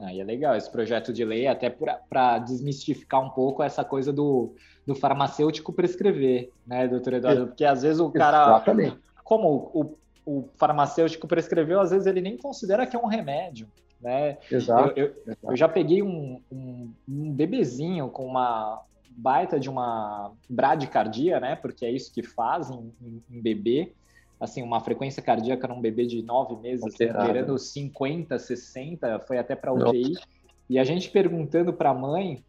Aí 0.00 0.20
é 0.20 0.24
legal 0.24 0.56
esse 0.56 0.70
projeto 0.70 1.12
de 1.12 1.24
lei, 1.24 1.46
até 1.46 1.70
para 1.70 2.38
desmistificar 2.38 3.24
um 3.24 3.30
pouco 3.30 3.62
essa 3.62 3.84
coisa 3.84 4.12
do, 4.12 4.54
do 4.86 4.94
farmacêutico 4.94 5.72
prescrever, 5.72 6.50
né, 6.66 6.88
doutor 6.88 7.12
Eduardo? 7.14 7.46
Porque 7.48 7.64
às 7.64 7.82
vezes 7.82 8.00
o 8.00 8.10
cara. 8.10 8.56
Exatamente. 8.56 8.98
Como 9.22 9.70
o, 9.72 9.96
o 10.24 10.48
farmacêutico 10.56 11.26
prescreveu, 11.26 11.80
às 11.80 11.90
vezes 11.90 12.06
ele 12.06 12.20
nem 12.20 12.36
considera 12.36 12.86
que 12.86 12.96
é 12.96 12.98
um 12.98 13.06
remédio. 13.06 13.68
Né? 14.00 14.38
Exato. 14.50 14.92
Eu, 14.98 15.14
eu, 15.26 15.36
eu 15.50 15.56
já 15.56 15.68
peguei 15.68 16.02
um, 16.02 16.40
um, 16.50 16.92
um, 17.08 17.32
bebezinho 17.32 18.08
com 18.08 18.26
uma 18.26 18.82
baita 19.10 19.58
de 19.58 19.70
uma 19.70 20.32
bradicardia, 20.48 21.40
né? 21.40 21.56
Porque 21.56 21.86
é 21.86 21.90
isso 21.90 22.12
que 22.12 22.22
fazem 22.22 22.92
em, 23.00 23.22
em 23.30 23.40
bebê. 23.40 23.92
Assim, 24.38 24.62
uma 24.62 24.80
frequência 24.80 25.22
cardíaca 25.22 25.66
num 25.68 25.80
bebê 25.80 26.04
de 26.04 26.20
nove 26.20 26.56
meses, 26.56 26.94
gerando 26.98 27.56
50, 27.56 28.38
60, 28.38 29.20
foi 29.20 29.38
até 29.38 29.56
para 29.56 29.72
UTI. 29.72 30.12
Nossa. 30.12 30.26
E 30.68 30.78
a 30.78 30.84
gente 30.84 31.10
perguntando 31.10 31.72
para 31.72 31.90
a 31.90 31.94
mãe 31.94 32.44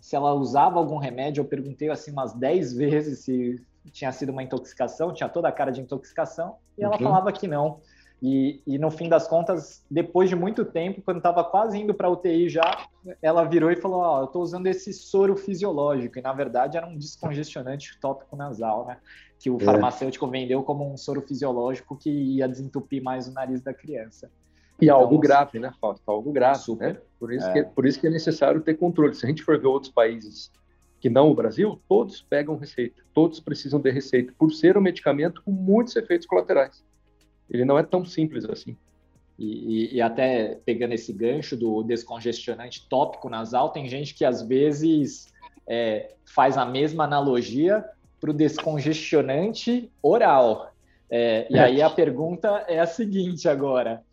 se 0.00 0.16
ela 0.16 0.32
usava 0.32 0.78
algum 0.78 0.96
remédio, 0.96 1.42
eu 1.42 1.44
perguntei 1.44 1.90
assim 1.90 2.10
umas 2.10 2.32
10 2.32 2.72
vezes 2.74 3.20
se 3.20 3.60
tinha 3.90 4.12
sido 4.12 4.30
uma 4.30 4.42
intoxicação, 4.42 5.12
tinha 5.12 5.28
toda 5.28 5.48
a 5.48 5.52
cara 5.52 5.70
de 5.70 5.80
intoxicação, 5.80 6.56
e 6.76 6.84
ela 6.84 6.96
uhum. 6.96 7.02
falava 7.02 7.32
que 7.32 7.46
não. 7.46 7.80
E, 8.22 8.60
e, 8.66 8.78
no 8.78 8.90
fim 8.90 9.08
das 9.08 9.26
contas, 9.26 9.82
depois 9.90 10.28
de 10.28 10.36
muito 10.36 10.62
tempo, 10.62 11.00
quando 11.00 11.16
estava 11.16 11.42
quase 11.42 11.78
indo 11.78 11.94
para 11.94 12.06
a 12.06 12.10
UTI 12.10 12.50
já, 12.50 12.86
ela 13.22 13.44
virou 13.44 13.70
e 13.70 13.76
falou: 13.76 14.00
Ó, 14.00 14.16
oh, 14.16 14.20
eu 14.20 14.24
estou 14.26 14.42
usando 14.42 14.66
esse 14.66 14.92
soro 14.92 15.34
fisiológico. 15.36 16.18
E 16.18 16.22
na 16.22 16.32
verdade 16.34 16.76
era 16.76 16.86
um 16.86 16.98
descongestionante 16.98 17.98
tópico 17.98 18.36
nasal, 18.36 18.86
né? 18.86 18.98
Que 19.38 19.48
o 19.48 19.56
é. 19.56 19.64
farmacêutico 19.64 20.26
vendeu 20.26 20.62
como 20.62 20.92
um 20.92 20.98
soro 20.98 21.22
fisiológico 21.22 21.96
que 21.96 22.10
ia 22.10 22.46
desentupir 22.46 23.02
mais 23.02 23.26
o 23.26 23.32
nariz 23.32 23.62
da 23.62 23.72
criança. 23.72 24.30
E 24.78 24.84
então, 24.84 24.98
algo 24.98 25.18
grave, 25.18 25.58
né, 25.58 25.72
Fausto? 25.80 26.02
Algo 26.10 26.30
grave, 26.30 26.58
super. 26.58 26.94
né? 26.94 27.00
Por 27.18 27.32
isso, 27.32 27.46
é. 27.46 27.52
que, 27.52 27.62
por 27.70 27.86
isso 27.86 27.98
que 27.98 28.06
é 28.06 28.10
necessário 28.10 28.60
ter 28.60 28.74
controle. 28.74 29.14
Se 29.14 29.24
a 29.24 29.28
gente 29.30 29.42
for 29.42 29.58
ver 29.58 29.66
outros 29.66 29.92
países 29.92 30.50
que 31.00 31.08
não 31.08 31.30
o 31.30 31.34
Brasil, 31.34 31.80
todos 31.88 32.20
pegam 32.20 32.56
receita, 32.56 33.02
todos 33.14 33.40
precisam 33.40 33.80
de 33.80 33.90
receita, 33.90 34.34
por 34.38 34.52
ser 34.52 34.76
um 34.76 34.82
medicamento 34.82 35.42
com 35.42 35.50
muitos 35.50 35.96
efeitos 35.96 36.26
colaterais. 36.26 36.84
Ele 37.48 37.64
não 37.64 37.78
é 37.78 37.82
tão 37.82 38.04
simples 38.04 38.44
assim. 38.44 38.76
E, 39.38 39.46
e, 39.46 39.94
e, 39.96 40.02
até 40.02 40.58
pegando 40.66 40.92
esse 40.92 41.12
gancho 41.14 41.56
do 41.56 41.82
descongestionante 41.82 42.86
tópico 42.88 43.30
nasal, 43.30 43.70
tem 43.70 43.88
gente 43.88 44.14
que 44.14 44.24
às 44.24 44.42
vezes 44.42 45.32
é, 45.66 46.14
faz 46.26 46.58
a 46.58 46.66
mesma 46.66 47.04
analogia 47.04 47.82
para 48.20 48.30
o 48.30 48.34
descongestionante 48.34 49.90
oral. 50.02 50.70
É, 51.08 51.46
e 51.50 51.58
aí 51.58 51.80
a 51.80 51.88
pergunta 51.88 52.66
é 52.68 52.78
a 52.78 52.86
seguinte 52.86 53.48
agora: 53.48 54.04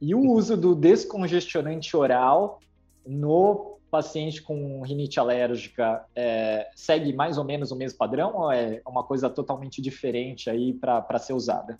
e 0.00 0.16
o 0.16 0.20
uso 0.32 0.56
do 0.56 0.74
descongestionante 0.74 1.96
oral 1.96 2.58
no 3.06 3.78
paciente 3.92 4.40
com 4.40 4.80
rinite 4.80 5.20
alérgica 5.20 6.02
é, 6.16 6.66
segue 6.74 7.12
mais 7.12 7.36
ou 7.36 7.44
menos 7.44 7.70
o 7.70 7.76
mesmo 7.76 7.98
padrão 7.98 8.34
ou 8.34 8.50
é 8.50 8.80
uma 8.88 9.04
coisa 9.04 9.28
totalmente 9.28 9.82
diferente 9.82 10.48
aí 10.48 10.72
para 10.72 11.18
ser 11.18 11.34
usada? 11.34 11.78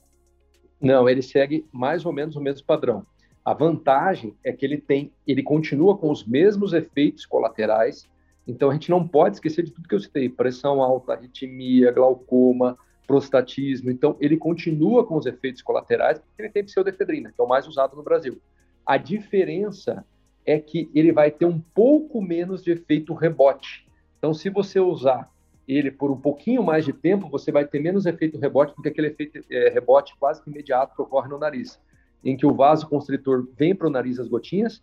Não, 0.79 1.09
ele 1.09 1.23
segue 1.23 1.67
mais 1.73 2.05
ou 2.05 2.13
menos 2.13 2.37
o 2.37 2.41
mesmo 2.41 2.67
padrão. 2.67 3.07
A 3.43 3.55
vantagem 3.55 4.37
é 4.45 4.53
que 4.53 4.67
ele 4.67 4.77
tem, 4.77 5.11
ele 5.27 5.43
continua 5.43 5.97
com 5.97 6.11
os 6.11 6.23
mesmos 6.27 6.75
efeitos 6.75 7.25
colaterais. 7.25 8.07
Então 8.47 8.69
a 8.69 8.75
gente 8.75 8.91
não 8.91 9.09
pode 9.09 9.37
esquecer 9.37 9.65
de 9.65 9.71
tudo 9.71 9.89
que 9.89 9.95
eu 9.95 10.01
citei: 10.01 10.29
pressão 10.29 10.83
alta, 10.83 11.15
arritmia, 11.15 11.91
glaucoma, 11.93 12.77
prostatismo. 13.07 13.91
Então 13.91 14.19
ele 14.21 14.37
continua 14.37 15.07
com 15.07 15.17
os 15.17 15.25
efeitos 15.25 15.63
colaterais 15.63 16.19
porque 16.19 16.43
ele 16.43 16.51
tem 16.51 16.63
pseudoefedrina, 16.63 17.33
que 17.33 17.41
é 17.41 17.45
o 17.45 17.49
mais 17.49 17.67
usado 17.67 17.97
no 17.97 18.03
Brasil. 18.03 18.39
A 18.85 18.99
diferença 18.99 20.05
é 20.45 20.59
que 20.59 20.91
ele 20.95 21.13
vai 21.13 21.31
ter 21.31 21.47
um 21.47 21.61
pouco 21.61 22.21
menos 22.21 22.63
de 22.63 22.73
efeito 22.73 23.15
rebote. 23.15 23.87
Então, 24.19 24.35
se 24.35 24.49
você 24.51 24.81
usar 24.81 25.31
ele 25.67 25.91
por 25.91 26.11
um 26.11 26.17
pouquinho 26.17 26.63
mais 26.63 26.85
de 26.85 26.93
tempo, 26.93 27.29
você 27.29 27.53
vai 27.53 27.65
ter 27.65 27.81
menos 27.81 28.07
efeito 28.07 28.39
rebote 28.39 28.75
do 28.75 28.83
que 28.83 28.89
aquele 28.89 29.09
efeito 29.09 29.41
é, 29.51 29.69
rebote 29.69 30.15
quase 30.19 30.43
que 30.43 30.51
imediato 30.51 30.95
que 30.95 31.03
ocorre 31.03 31.29
no 31.29 31.39
nariz, 31.39 31.81
em 32.25 32.37
que 32.37 32.47
o 32.47 32.55
vaso 32.55 32.89
constritor 32.89 33.49
vem 33.57 33.75
para 33.75 33.87
o 33.87 33.91
nariz 33.91 34.19
as 34.19 34.29
gotinhas, 34.29 34.83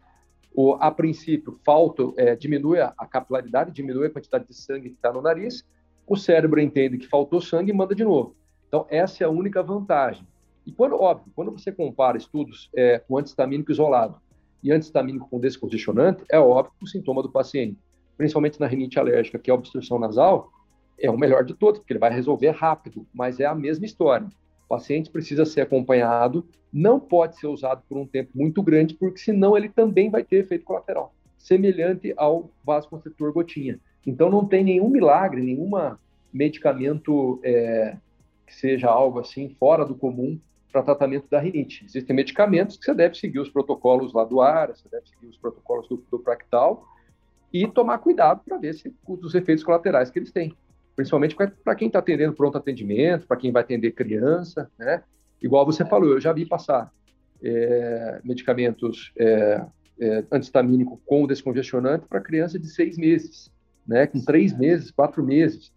o, 0.54 0.74
a 0.80 0.90
princípio, 0.90 1.60
falta, 1.64 2.04
é, 2.18 2.36
diminui 2.36 2.80
a, 2.80 2.94
a, 2.98 3.06
capilaridade, 3.06 3.72
diminui 3.72 4.08
a 4.08 4.10
quantidade 4.10 4.48
de 4.48 4.54
sangue 4.54 4.90
que 4.90 4.96
está 4.96 5.12
no 5.12 5.22
nariz, 5.22 5.66
o 6.08 6.16
cérebro 6.16 6.60
entende 6.60 6.98
que 6.98 7.08
faltou 7.08 7.40
sangue 7.40 7.72
e 7.72 7.74
manda 7.74 7.94
de 7.94 8.04
novo. 8.04 8.36
Então, 8.68 8.86
essa 8.90 9.24
é 9.24 9.28
a 9.28 9.30
única 9.30 9.62
vantagem. 9.62 10.26
E 10.66 10.72
quando, 10.72 10.96
óbvio, 10.96 11.32
quando 11.36 11.52
você 11.52 11.72
compara 11.72 12.18
estudos 12.18 12.70
é, 12.76 13.00
com 13.00 13.18
antistamínico 13.18 13.72
isolado 13.72 14.20
e 14.64 14.72
antistamínico 14.72 15.30
com 15.30 15.40
descongestionante, 15.40 16.24
é 16.30 16.40
óbvio 16.40 16.74
que 16.78 16.86
o 16.86 16.88
sintoma 16.88 17.22
do 17.22 17.32
paciente, 17.32 17.78
principalmente 18.18 18.60
na 18.60 18.68
rinite 18.68 19.00
alérgica, 19.00 19.40
que 19.40 19.50
é 19.50 19.54
obstrução 19.54 19.98
nasal, 19.98 20.52
é 21.00 21.10
o 21.10 21.18
melhor 21.18 21.46
de 21.46 21.54
todos, 21.54 21.80
porque 21.80 21.94
ele 21.94 22.00
vai 22.00 22.14
resolver 22.14 22.50
rápido, 22.50 23.08
mas 23.14 23.40
é 23.40 23.46
a 23.46 23.56
mesma 23.56 23.86
história. 23.86 24.28
O 24.66 24.68
paciente 24.68 25.10
precisa 25.10 25.46
ser 25.46 25.62
acompanhado, 25.62 26.46
não 26.72 27.00
pode 27.00 27.40
ser 27.40 27.48
usado 27.48 27.82
por 27.88 27.98
um 27.98 28.06
tempo 28.06 28.32
muito 28.36 28.62
grande, 28.62 28.94
porque 28.94 29.20
senão 29.20 29.58
ele 29.58 29.70
também 29.70 30.10
vai 30.10 30.24
ter 30.24 30.38
efeito 30.38 30.66
colateral, 30.66 31.14
semelhante 31.38 32.14
ao 32.18 32.52
vasoconstritor 32.64 33.34
gotinha. 33.34 33.80
Então 34.06 34.30
não 34.30 34.46
tem 34.46 34.64
nenhum 34.64 34.90
milagre, 34.90 35.42
nenhum 35.42 35.72
medicamento 36.32 37.40
é, 37.44 37.98
que 38.46 38.54
seja 38.54 38.88
algo 38.88 39.20
assim 39.20 39.50
fora 39.60 39.86
do 39.86 39.96
comum 39.96 40.40
para 40.72 40.84
tratamento 40.84 41.28
da 41.30 41.40
rinite. 41.40 41.84
Existem 41.86 42.16
medicamentos 42.16 42.78
que 42.78 42.86
você 42.86 42.94
deve 42.94 43.16
seguir 43.16 43.40
os 43.40 43.50
protocolos 43.50 44.14
lá 44.14 44.24
do 44.24 44.42
ar, 44.42 44.70
você 44.70 44.88
deve 44.90 45.08
seguir 45.08 45.28
os 45.28 45.38
protocolos 45.38 45.88
do, 45.88 46.04
do 46.12 46.20
Practal 46.20 46.88
e 47.52 47.68
tomar 47.68 47.98
cuidado 47.98 48.42
para 48.46 48.58
ver 48.58 48.74
se 48.76 48.94
os 49.08 49.34
efeitos 49.34 49.64
colaterais 49.64 50.12
que 50.12 50.20
eles 50.20 50.32
têm. 50.32 50.56
Principalmente 50.96 51.36
para 51.36 51.76
quem 51.76 51.88
está 51.88 52.00
atendendo 52.00 52.34
pronto 52.34 52.58
atendimento, 52.58 53.26
para 53.26 53.38
quem 53.38 53.52
vai 53.52 53.64
atender 53.64 53.92
criança, 53.92 54.70
né? 54.78 55.04
Igual 55.42 55.66
você 55.66 55.86
falou, 55.86 56.10
eu 56.12 56.20
já 56.20 56.34
vi 56.34 56.46
passar 56.46 56.92
é, 57.42 58.20
medicamentos 58.24 59.14
é, 59.18 59.66
é, 60.00 60.26
antistamínico 60.30 61.02
com 61.06 61.26
descongestionante 61.26 62.06
para 62.06 62.20
criança 62.20 62.60
de 62.60 62.68
seis 62.68 62.98
meses, 62.98 63.50
né? 63.88 64.06
Com 64.06 64.20
três 64.24 64.56
meses, 64.56 64.92
quatro 64.92 65.24
meses. 65.24 65.72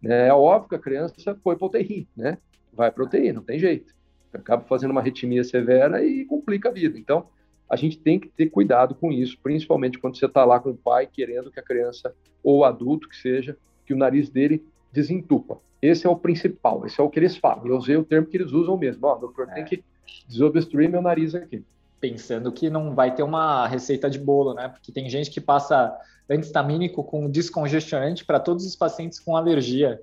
Né? 0.00 0.28
É 0.28 0.32
óbvio 0.32 0.68
que 0.68 0.76
a 0.76 0.78
criança 0.78 1.36
foi 1.42 1.56
para 1.56 1.66
UTI, 1.66 2.08
né? 2.16 2.38
Vai 2.72 2.92
para 2.92 3.04
UTI, 3.04 3.32
não 3.32 3.42
tem 3.42 3.58
jeito 3.58 3.97
acaba 4.36 4.62
fazendo 4.64 4.90
uma 4.90 5.00
arritmia 5.00 5.42
severa 5.44 6.04
e 6.04 6.24
complica 6.24 6.68
a 6.68 6.72
vida. 6.72 6.98
Então, 6.98 7.26
a 7.68 7.76
gente 7.76 7.98
tem 7.98 8.18
que 8.18 8.28
ter 8.28 8.46
cuidado 8.50 8.94
com 8.94 9.12
isso, 9.12 9.38
principalmente 9.42 9.98
quando 9.98 10.18
você 10.18 10.26
está 10.26 10.44
lá 10.44 10.58
com 10.58 10.70
o 10.70 10.76
pai 10.76 11.06
querendo 11.06 11.50
que 11.50 11.60
a 11.60 11.62
criança 11.62 12.14
ou 12.42 12.58
o 12.58 12.64
adulto 12.64 13.08
que 13.08 13.16
seja, 13.16 13.56
que 13.84 13.92
o 13.92 13.96
nariz 13.96 14.30
dele 14.30 14.64
desentupa. 14.92 15.60
Esse 15.80 16.06
é 16.06 16.10
o 16.10 16.16
principal, 16.16 16.84
esse 16.86 17.00
é 17.00 17.04
o 17.04 17.10
que 17.10 17.18
eles 17.18 17.36
falam. 17.36 17.66
Eu 17.66 17.76
usei 17.76 17.96
o 17.96 18.04
termo 18.04 18.26
que 18.26 18.36
eles 18.36 18.52
usam 18.52 18.76
mesmo. 18.76 19.06
Ó, 19.06 19.14
doutor, 19.16 19.48
é. 19.50 19.54
tem 19.54 19.64
que 19.64 19.84
desobstruir 20.26 20.90
meu 20.90 21.02
nariz 21.02 21.34
aqui. 21.34 21.64
Pensando 22.00 22.50
que 22.50 22.70
não 22.70 22.94
vai 22.94 23.14
ter 23.14 23.22
uma 23.22 23.66
receita 23.66 24.08
de 24.08 24.18
bolo, 24.18 24.54
né? 24.54 24.68
Porque 24.68 24.92
tem 24.92 25.08
gente 25.08 25.30
que 25.30 25.40
passa 25.40 25.96
antistamínico 26.28 27.02
com 27.04 27.30
descongestionante 27.30 28.24
para 28.24 28.40
todos 28.40 28.64
os 28.64 28.76
pacientes 28.76 29.18
com 29.18 29.36
alergia 29.36 30.00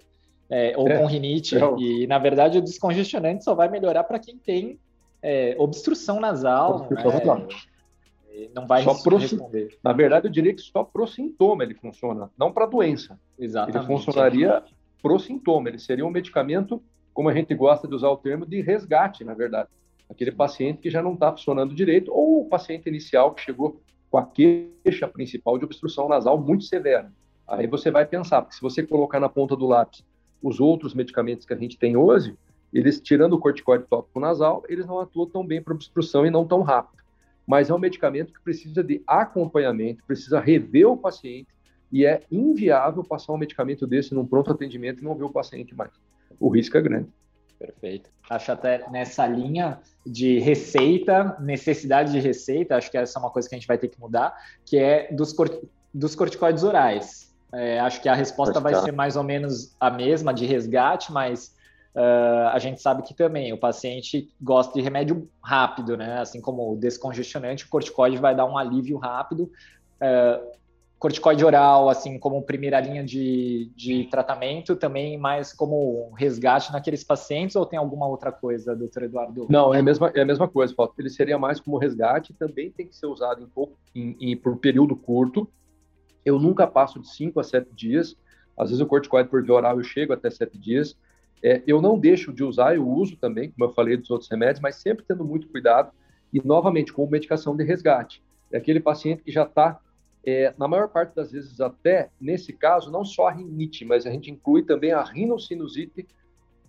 é, 0.49 0.73
ou 0.77 0.87
é, 0.87 0.97
com 0.97 1.05
rinite. 1.05 1.55
E, 1.79 2.07
na 2.07 2.19
verdade, 2.19 2.57
o 2.57 2.61
descongestionante 2.61 3.43
só 3.43 3.53
vai 3.53 3.69
melhorar 3.69 4.03
para 4.03 4.19
quem 4.19 4.37
tem 4.37 4.79
é, 5.21 5.55
obstrução 5.57 6.19
nasal. 6.19 6.87
Obstrução 6.91 7.39
né? 7.39 7.47
Não 8.53 8.67
vai 8.67 8.83
só 8.83 8.93
pro, 9.01 9.17
responder. 9.17 9.77
Na 9.83 9.93
verdade, 9.93 10.27
eu 10.27 10.31
diria 10.31 10.53
que 10.53 10.61
só 10.61 10.83
para 10.83 11.01
o 11.01 11.07
sintoma 11.07 11.63
ele 11.63 11.73
funciona, 11.73 12.29
não 12.37 12.51
para 12.51 12.65
a 12.65 12.67
doença. 12.67 13.17
Exatamente. 13.39 13.77
Ele 13.77 13.87
funcionaria 13.87 14.63
para 15.01 15.13
o 15.13 15.19
sintoma. 15.19 15.69
Ele 15.69 15.79
seria 15.79 16.05
um 16.05 16.09
medicamento, 16.09 16.81
como 17.13 17.29
a 17.29 17.33
gente 17.33 17.55
gosta 17.55 17.87
de 17.87 17.95
usar 17.95 18.09
o 18.09 18.17
termo, 18.17 18.45
de 18.45 18.61
resgate, 18.61 19.23
na 19.23 19.33
verdade. 19.33 19.69
Aquele 20.09 20.31
paciente 20.31 20.79
que 20.79 20.89
já 20.89 21.01
não 21.01 21.13
está 21.13 21.31
funcionando 21.31 21.73
direito, 21.73 22.11
ou 22.11 22.41
o 22.41 22.49
paciente 22.49 22.89
inicial 22.89 23.33
que 23.33 23.41
chegou 23.41 23.81
com 24.11 24.17
a 24.17 24.25
queixa 24.25 25.07
principal 25.07 25.57
de 25.57 25.65
obstrução 25.65 26.09
nasal 26.09 26.37
muito 26.37 26.65
severa. 26.65 27.11
Aí 27.47 27.67
você 27.67 27.89
vai 27.89 28.05
pensar, 28.05 28.41
porque 28.41 28.55
se 28.55 28.61
você 28.61 28.83
colocar 28.83 29.19
na 29.19 29.29
ponta 29.29 29.55
do 29.55 29.65
lápis 29.65 30.03
os 30.41 30.59
outros 30.59 30.93
medicamentos 30.93 31.45
que 31.45 31.53
a 31.53 31.57
gente 31.57 31.77
tem 31.77 31.95
hoje, 31.95 32.35
eles, 32.73 32.99
tirando 32.99 33.33
o 33.33 33.39
corticoide 33.39 33.85
tópico 33.89 34.19
nasal, 34.19 34.63
eles 34.67 34.85
não 34.85 34.99
atuam 34.99 35.27
tão 35.27 35.45
bem 35.45 35.61
para 35.61 35.73
obstrução 35.73 36.25
e 36.25 36.29
não 36.29 36.45
tão 36.45 36.61
rápido. 36.61 37.03
Mas 37.47 37.69
é 37.69 37.73
um 37.73 37.79
medicamento 37.79 38.33
que 38.33 38.41
precisa 38.41 38.83
de 38.83 39.01
acompanhamento, 39.05 40.03
precisa 40.05 40.39
rever 40.39 40.89
o 40.89 40.97
paciente, 40.97 41.47
e 41.91 42.05
é 42.05 42.23
inviável 42.31 43.03
passar 43.03 43.33
um 43.33 43.37
medicamento 43.37 43.87
desse 43.87 44.13
num 44.13 44.25
pronto 44.25 44.51
atendimento 44.51 45.01
e 45.01 45.03
não 45.03 45.15
ver 45.15 45.23
o 45.23 45.29
paciente 45.29 45.73
mais. 45.75 45.91
O 46.39 46.49
risco 46.49 46.77
é 46.77 46.81
grande. 46.81 47.07
Perfeito. 47.57 48.09
Acho 48.29 48.51
até 48.51 48.89
nessa 48.89 49.25
linha 49.25 49.79
de 50.05 50.39
receita, 50.39 51.37
necessidade 51.39 52.11
de 52.11 52.19
receita, 52.19 52.75
acho 52.75 52.91
que 52.91 52.97
essa 52.97 53.17
é 53.17 53.21
uma 53.21 53.29
coisa 53.29 53.47
que 53.47 53.55
a 53.55 53.57
gente 53.57 53.67
vai 53.67 53.77
ter 53.77 53.87
que 53.87 53.99
mudar, 53.99 54.35
que 54.65 54.77
é 54.77 55.13
dos, 55.13 55.31
cort 55.31 55.63
dos 55.93 56.15
corticoides 56.15 56.63
orais. 56.63 57.24
É, 57.53 57.79
acho 57.79 58.01
que 58.01 58.09
a 58.09 58.13
resposta 58.13 58.59
vai 58.59 58.75
ser 58.75 58.91
mais 58.91 59.15
ou 59.15 59.23
menos 59.23 59.75
a 59.79 59.89
mesma 59.89 60.33
de 60.33 60.45
resgate, 60.45 61.11
mas 61.11 61.55
uh, 61.95 62.49
a 62.51 62.59
gente 62.59 62.81
sabe 62.81 63.03
que 63.03 63.13
também 63.13 63.53
o 63.53 63.57
paciente 63.57 64.29
gosta 64.41 64.73
de 64.73 64.81
remédio 64.81 65.29
rápido, 65.41 65.95
né? 65.95 66.19
Assim 66.19 66.41
como 66.41 66.73
o 66.73 66.77
descongestionante, 66.77 67.65
o 67.65 67.69
corticoide 67.69 68.17
vai 68.17 68.35
dar 68.35 68.45
um 68.45 68.57
alívio 68.57 68.97
rápido. 68.97 69.51
Uh, 70.01 70.55
corticoide 70.97 71.45
oral, 71.45 71.89
assim 71.89 72.17
como 72.17 72.41
primeira 72.41 72.79
linha 72.79 73.03
de, 73.03 73.71
de 73.75 74.05
tratamento, 74.05 74.75
também 74.75 75.17
mais 75.17 75.53
como 75.53 76.11
resgate 76.17 76.71
naqueles 76.71 77.03
pacientes, 77.03 77.55
ou 77.55 77.65
tem 77.65 77.77
alguma 77.77 78.07
outra 78.07 78.31
coisa, 78.31 78.75
doutor 78.75 79.03
Eduardo? 79.03 79.45
Não, 79.49 79.73
é 79.73 79.79
a 79.79 79.83
mesma, 79.83 80.11
é 80.15 80.21
a 80.21 80.25
mesma 80.25 80.47
coisa, 80.47 80.73
Paulo. 80.73 80.93
Ele 80.97 81.09
seria 81.09 81.37
mais 81.37 81.59
como 81.59 81.77
resgate, 81.77 82.33
também 82.33 82.71
tem 82.71 82.87
que 82.87 82.95
ser 82.95 83.05
usado 83.05 83.41
em 83.41 83.47
pouco, 83.47 83.77
em, 83.93 84.15
em, 84.19 84.35
por 84.35 84.57
período 84.57 84.95
curto, 84.95 85.47
eu 86.25 86.39
nunca 86.39 86.65
passo 86.65 86.99
de 86.99 87.07
5 87.07 87.39
a 87.39 87.43
7 87.43 87.71
dias. 87.73 88.17
Às 88.57 88.69
vezes 88.69 88.81
o 88.81 88.87
corticoide 88.87 89.29
por 89.29 89.43
via 89.43 89.53
oral 89.53 89.77
eu 89.77 89.83
chego 89.83 90.11
até 90.11 90.29
7 90.29 90.57
dias. 90.57 90.97
É, 91.43 91.61
eu 91.67 91.81
não 91.81 91.99
deixo 91.99 92.33
de 92.33 92.43
usar, 92.43 92.75
eu 92.75 92.87
uso 92.87 93.17
também, 93.17 93.51
como 93.51 93.69
eu 93.69 93.73
falei 93.73 93.95
dos 93.95 94.09
outros 94.09 94.29
remédios, 94.29 94.59
mas 94.59 94.77
sempre 94.77 95.05
tendo 95.07 95.23
muito 95.23 95.47
cuidado 95.47 95.91
e, 96.33 96.41
novamente, 96.43 96.91
com 96.91 97.07
medicação 97.07 97.55
de 97.55 97.63
resgate. 97.63 98.23
É 98.51 98.57
aquele 98.57 98.79
paciente 98.79 99.21
que 99.21 99.31
já 99.31 99.43
está, 99.43 99.79
é, 100.25 100.53
na 100.57 100.67
maior 100.67 100.87
parte 100.87 101.13
das 101.13 101.31
vezes, 101.31 101.61
até 101.61 102.09
nesse 102.19 102.51
caso, 102.51 102.91
não 102.91 103.05
só 103.05 103.27
a 103.27 103.31
rinite, 103.31 103.85
mas 103.85 104.07
a 104.07 104.09
gente 104.09 104.31
inclui 104.31 104.63
também 104.63 104.91
a 104.91 105.03
rinocinusite 105.03 106.07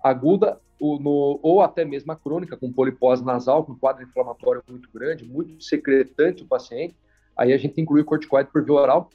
aguda 0.03 0.61
ou, 0.79 1.01
no, 1.01 1.41
ou 1.43 1.63
até 1.63 1.85
mesmo 1.85 2.13
a 2.13 2.17
crônica, 2.17 2.57
com 2.57 2.73
polipose 2.73 3.25
nasal, 3.25 3.65
com 3.65 3.75
quadro 3.75 4.05
inflamatório 4.05 4.63
muito 4.69 4.91
grande, 4.93 5.25
muito 5.25 5.63
secretante 5.65 6.43
o 6.43 6.47
paciente. 6.47 6.95
Aí 7.37 7.53
a 7.53 7.59
gente 7.59 7.81
inclui 7.81 8.03
o 8.03 8.05
corticoide 8.05 8.51
por 8.51 8.63
via 8.65 8.75
oral, 8.75 9.11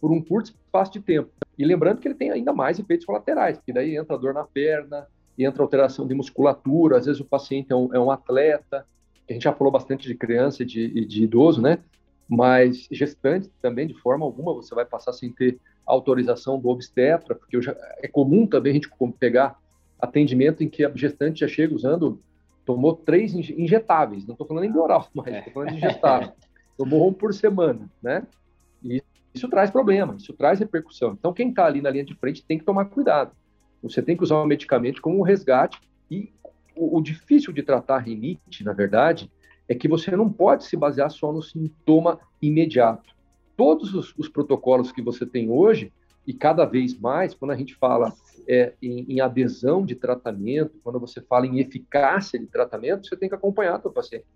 por 0.00 0.10
um 0.12 0.20
curto 0.22 0.46
espaço 0.50 0.92
de 0.92 1.00
tempo. 1.00 1.30
E 1.56 1.64
lembrando 1.64 2.00
que 2.00 2.08
ele 2.08 2.14
tem 2.14 2.30
ainda 2.30 2.52
mais 2.52 2.78
efeitos 2.78 3.04
colaterais, 3.04 3.58
porque 3.58 3.72
daí 3.72 3.96
entra 3.96 4.18
dor 4.18 4.32
na 4.32 4.44
perna, 4.44 5.06
entra 5.38 5.62
alteração 5.62 6.06
de 6.06 6.14
musculatura, 6.14 6.98
às 6.98 7.06
vezes 7.06 7.20
o 7.20 7.24
paciente 7.24 7.72
é 7.72 7.76
um, 7.76 7.94
é 7.94 7.98
um 7.98 8.10
atleta, 8.10 8.86
a 9.28 9.32
gente 9.32 9.42
já 9.42 9.52
falou 9.52 9.72
bastante 9.72 10.08
de 10.08 10.14
criança 10.14 10.62
e 10.62 10.66
de, 10.66 11.04
de, 11.04 11.22
idoso, 11.22 11.60
né? 11.60 11.78
Mas 12.28 12.88
gestante 12.90 13.50
também, 13.60 13.86
de 13.86 13.94
forma 13.94 14.24
alguma, 14.24 14.54
você 14.54 14.74
vai 14.74 14.84
passar 14.84 15.12
sem 15.12 15.30
ter 15.30 15.58
autorização 15.86 16.58
do 16.58 16.68
obstetra, 16.68 17.34
porque 17.34 17.60
já, 17.60 17.76
é 17.98 18.08
comum 18.08 18.46
também 18.46 18.72
a 18.72 18.74
gente 18.74 18.90
pegar 19.18 19.58
atendimento 20.00 20.62
em 20.62 20.68
que 20.68 20.84
a 20.84 20.92
gestante 20.94 21.40
já 21.40 21.48
chega 21.48 21.74
usando, 21.74 22.20
tomou 22.64 22.94
três 22.94 23.34
injetáveis, 23.34 24.26
não 24.26 24.32
estou 24.32 24.46
falando 24.46 24.62
nem 24.62 24.72
de 24.72 24.78
oral, 24.78 25.08
mas 25.14 25.26
estou 25.26 25.52
falando 25.52 25.70
de 25.70 25.76
injetável. 25.76 26.32
tomou 26.76 27.08
um 27.08 27.12
por 27.12 27.34
semana, 27.34 27.90
né? 28.02 28.26
E 28.82 29.02
isso 29.34 29.48
traz 29.48 29.70
problema, 29.70 30.16
isso 30.16 30.32
traz 30.32 30.58
repercussão. 30.58 31.12
Então, 31.18 31.32
quem 31.32 31.50
está 31.50 31.66
ali 31.66 31.80
na 31.80 31.90
linha 31.90 32.04
de 32.04 32.14
frente 32.14 32.44
tem 32.44 32.58
que 32.58 32.64
tomar 32.64 32.86
cuidado. 32.86 33.32
Você 33.82 34.02
tem 34.02 34.16
que 34.16 34.22
usar 34.22 34.36
o 34.36 34.46
medicamento 34.46 35.00
como 35.00 35.18
um 35.18 35.22
resgate. 35.22 35.78
E 36.10 36.32
o, 36.74 36.98
o 36.98 37.02
difícil 37.02 37.52
de 37.52 37.62
tratar 37.62 37.98
rinite, 37.98 38.64
na 38.64 38.72
verdade, 38.72 39.30
é 39.68 39.74
que 39.74 39.86
você 39.86 40.16
não 40.16 40.32
pode 40.32 40.64
se 40.64 40.76
basear 40.76 41.10
só 41.10 41.32
no 41.32 41.42
sintoma 41.42 42.18
imediato. 42.40 43.14
todos 43.56 43.92
os, 43.94 44.14
os, 44.16 44.28
protocolos 44.28 44.92
que 44.92 45.02
você 45.02 45.26
tem 45.26 45.50
hoje, 45.50 45.92
e 46.26 46.32
cada 46.32 46.64
vez 46.64 46.96
mais, 46.98 47.34
quando 47.34 47.50
a 47.50 47.56
gente 47.56 47.74
fala 47.74 48.12
é, 48.46 48.74
em, 48.80 49.14
em, 49.14 49.20
adesão 49.20 49.84
de 49.84 49.94
tratamento, 49.94 50.78
quando 50.84 51.00
você 51.00 51.20
fala 51.20 51.46
em 51.46 51.58
eficácia 51.58 52.38
de 52.38 52.46
tratamento, 52.46 53.06
você 53.06 53.16
tem 53.16 53.28
que 53.28 53.34
acompanhar 53.34 53.80
o 53.84 53.90
paciente. 53.90 54.26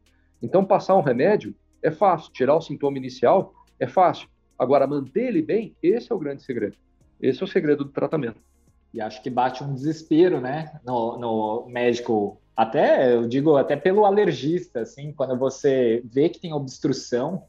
Então, 0.43 0.65
passar 0.65 0.97
um 0.97 1.03
remédio 1.03 1.55
é 1.83 1.91
fácil, 1.91 2.33
tirar 2.33 2.57
o 2.57 2.61
sintoma 2.61 2.99
inicial 2.99 3.55
é 3.79 3.87
fácil. 3.87 4.29
Agora, 4.59 4.87
manter 4.87 5.29
ele 5.29 5.43
bem, 5.43 5.75
esse 5.83 6.11
é 6.11 6.15
o 6.15 6.19
grande 6.19 6.43
segredo. 6.43 6.77
Esse 7.21 7.43
é 7.43 7.45
o 7.45 7.49
segredo 7.49 7.85
do 7.85 7.91
tratamento. 7.91 8.41
E 8.93 9.01
acho 9.01 9.23
que 9.23 9.31
bate 9.31 9.65
um 9.65 9.75
desespero, 9.75 10.41
né, 10.41 10.79
no, 10.85 11.19
no 11.19 11.67
médico, 11.69 12.41
até, 12.55 13.15
eu 13.15 13.27
digo, 13.27 13.57
até 13.57 13.75
pelo 13.77 14.05
alergista, 14.05 14.81
assim, 14.81 15.13
quando 15.13 15.37
você 15.39 16.03
vê 16.05 16.29
que 16.29 16.39
tem 16.39 16.53
obstrução, 16.53 17.45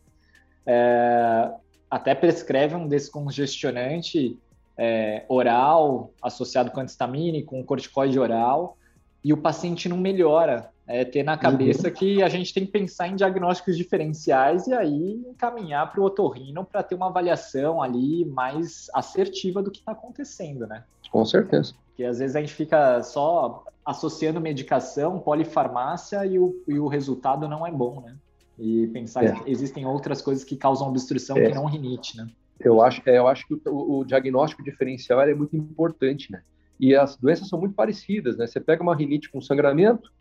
é, 0.65 1.51
até 1.89 2.15
prescreve 2.15 2.75
um 2.75 2.87
descongestionante 2.87 4.39
é, 4.77 5.25
oral 5.27 6.11
associado 6.21 6.71
com 6.71 6.79
antistamínico, 6.79 7.55
um 7.55 7.63
corticoide 7.63 8.17
oral, 8.17 8.77
e 9.23 9.31
o 9.33 9.37
paciente 9.37 9.87
não 9.87 9.97
melhora. 9.97 10.71
É 10.85 11.05
ter 11.05 11.23
na 11.23 11.37
cabeça 11.37 11.87
uhum. 11.87 11.93
que 11.93 12.21
a 12.21 12.27
gente 12.27 12.53
tem 12.53 12.65
que 12.65 12.71
pensar 12.71 13.07
em 13.07 13.15
diagnósticos 13.15 13.77
diferenciais 13.77 14.67
e 14.67 14.73
aí 14.73 15.23
encaminhar 15.29 15.89
para 15.89 16.01
o 16.01 16.03
otorrino 16.03 16.65
para 16.65 16.83
ter 16.83 16.95
uma 16.95 17.07
avaliação 17.07 17.81
ali 17.81 18.25
mais 18.25 18.89
assertiva 18.93 19.63
do 19.63 19.71
que 19.71 19.79
está 19.79 19.93
acontecendo, 19.93 20.67
né? 20.67 20.83
Com 21.09 21.23
certeza. 21.23 21.73
Porque 21.87 22.03
às 22.03 22.19
vezes 22.19 22.35
a 22.35 22.41
gente 22.41 22.53
fica 22.53 23.01
só 23.01 23.63
associando 23.85 24.41
medicação, 24.41 25.19
polifarmácia 25.19 26.25
e 26.25 26.37
o, 26.37 26.61
e 26.67 26.77
o 26.77 26.87
resultado 26.87 27.47
não 27.47 27.65
é 27.65 27.71
bom, 27.71 28.01
né? 28.01 28.15
E 28.59 28.87
pensar 28.87 29.23
é. 29.23 29.31
que 29.31 29.49
existem 29.49 29.85
outras 29.85 30.21
coisas 30.21 30.43
que 30.43 30.55
causam 30.55 30.89
obstrução 30.89 31.37
é. 31.37 31.47
que 31.47 31.55
não 31.55 31.65
rinite, 31.65 32.17
né? 32.17 32.27
Eu 32.59 32.81
acho, 32.81 33.01
é, 33.05 33.17
eu 33.17 33.27
acho 33.27 33.47
que 33.47 33.59
o, 33.67 33.99
o 33.99 34.05
diagnóstico 34.05 34.63
diferencial 34.63 35.21
é 35.21 35.33
muito 35.33 35.55
importante, 35.55 36.31
né? 36.31 36.41
E 36.79 36.95
as 36.95 37.15
doenças 37.15 37.47
são 37.47 37.59
muito 37.59 37.75
parecidas, 37.75 38.37
né? 38.37 38.47
Você 38.47 38.59
pega 38.59 38.83
uma 38.83 38.95
rinite 38.95 39.29
com 39.31 39.41
sangramento, 39.41 40.11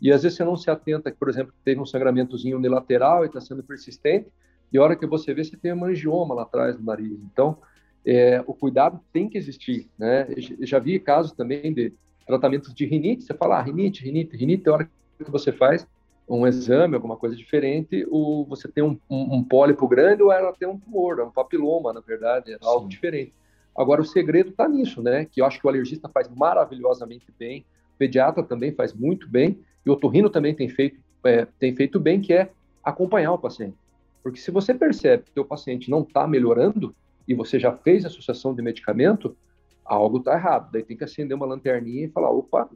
e 0.00 0.12
às 0.12 0.22
vezes 0.22 0.36
você 0.36 0.44
não 0.44 0.56
se 0.56 0.70
atenta, 0.70 1.12
por 1.12 1.28
exemplo, 1.28 1.52
teve 1.64 1.80
um 1.80 1.86
sangramentozinho 1.86 2.56
unilateral 2.56 3.24
e 3.24 3.26
está 3.26 3.40
sendo 3.40 3.62
persistente, 3.62 4.28
e 4.72 4.78
a 4.78 4.82
hora 4.82 4.96
que 4.96 5.06
você 5.06 5.34
vê, 5.34 5.44
você 5.44 5.56
tem 5.56 5.72
uma 5.72 5.88
angioma 5.88 6.34
lá 6.34 6.42
atrás 6.42 6.76
do 6.76 6.84
nariz. 6.84 7.18
Então, 7.32 7.58
é, 8.06 8.42
o 8.46 8.54
cuidado 8.54 9.00
tem 9.12 9.28
que 9.28 9.36
existir, 9.36 9.88
né? 9.98 10.26
Eu 10.30 10.66
já 10.66 10.78
vi 10.78 10.98
casos 10.98 11.32
também 11.32 11.72
de 11.72 11.92
tratamentos 12.26 12.72
de 12.72 12.86
rinite, 12.86 13.24
você 13.24 13.34
fala, 13.34 13.58
ah, 13.58 13.62
rinite, 13.62 14.04
rinite, 14.04 14.36
rinite, 14.36 14.68
a 14.68 14.72
hora 14.72 14.90
que 15.18 15.30
você 15.30 15.52
faz 15.52 15.86
um 16.28 16.46
exame, 16.46 16.94
alguma 16.94 17.16
coisa 17.16 17.34
diferente, 17.34 18.06
ou 18.08 18.46
você 18.46 18.68
tem 18.68 18.84
um, 18.84 18.96
um, 19.10 19.36
um 19.36 19.44
pólipo 19.44 19.88
grande 19.88 20.22
ou 20.22 20.32
ela 20.32 20.52
tem 20.52 20.68
um 20.68 20.78
tumor, 20.78 21.18
é 21.18 21.24
um 21.24 21.30
papiloma, 21.30 21.92
na 21.92 22.00
verdade, 22.00 22.52
é 22.52 22.58
algo 22.62 22.84
Sim. 22.84 22.88
diferente. 22.88 23.34
Agora, 23.76 24.00
o 24.00 24.04
segredo 24.04 24.50
está 24.50 24.68
nisso, 24.68 25.02
né? 25.02 25.24
Que 25.24 25.40
eu 25.40 25.44
acho 25.44 25.58
que 25.58 25.66
o 25.66 25.68
alergista 25.68 26.08
faz 26.08 26.28
maravilhosamente 26.28 27.26
bem, 27.36 27.64
o 27.94 27.98
pediatra 27.98 28.44
também 28.44 28.72
faz 28.72 28.94
muito 28.94 29.28
bem, 29.28 29.58
e 29.84 29.90
o 29.90 29.94
otorrino 29.94 30.30
também 30.30 30.54
tem 30.54 30.68
feito, 30.68 31.00
é, 31.24 31.46
tem 31.58 31.74
feito 31.74 31.98
bem, 31.98 32.20
que 32.20 32.32
é 32.32 32.50
acompanhar 32.82 33.32
o 33.32 33.38
paciente. 33.38 33.76
Porque 34.22 34.38
se 34.38 34.50
você 34.50 34.74
percebe 34.74 35.24
que 35.32 35.40
o 35.40 35.44
paciente 35.44 35.90
não 35.90 36.02
está 36.02 36.26
melhorando 36.26 36.94
e 37.26 37.34
você 37.34 37.58
já 37.58 37.72
fez 37.72 38.04
associação 38.04 38.54
de 38.54 38.62
medicamento, 38.62 39.36
algo 39.84 40.18
está 40.18 40.34
errado. 40.34 40.70
Daí 40.72 40.82
tem 40.82 40.96
que 40.96 41.04
acender 41.04 41.36
uma 41.36 41.46
lanterninha 41.46 42.04
e 42.04 42.10
falar, 42.10 42.30
opa, 42.30 42.68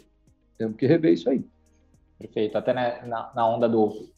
temos 0.57 0.77
que 0.77 0.87
rever 0.87 1.13
isso 1.13 1.29
aí. 1.29 1.45
Perfeito. 2.19 2.57
Até 2.57 2.73
na, 2.73 3.33
na 3.35 3.49
onda 3.49 3.69
do, 3.69 4.09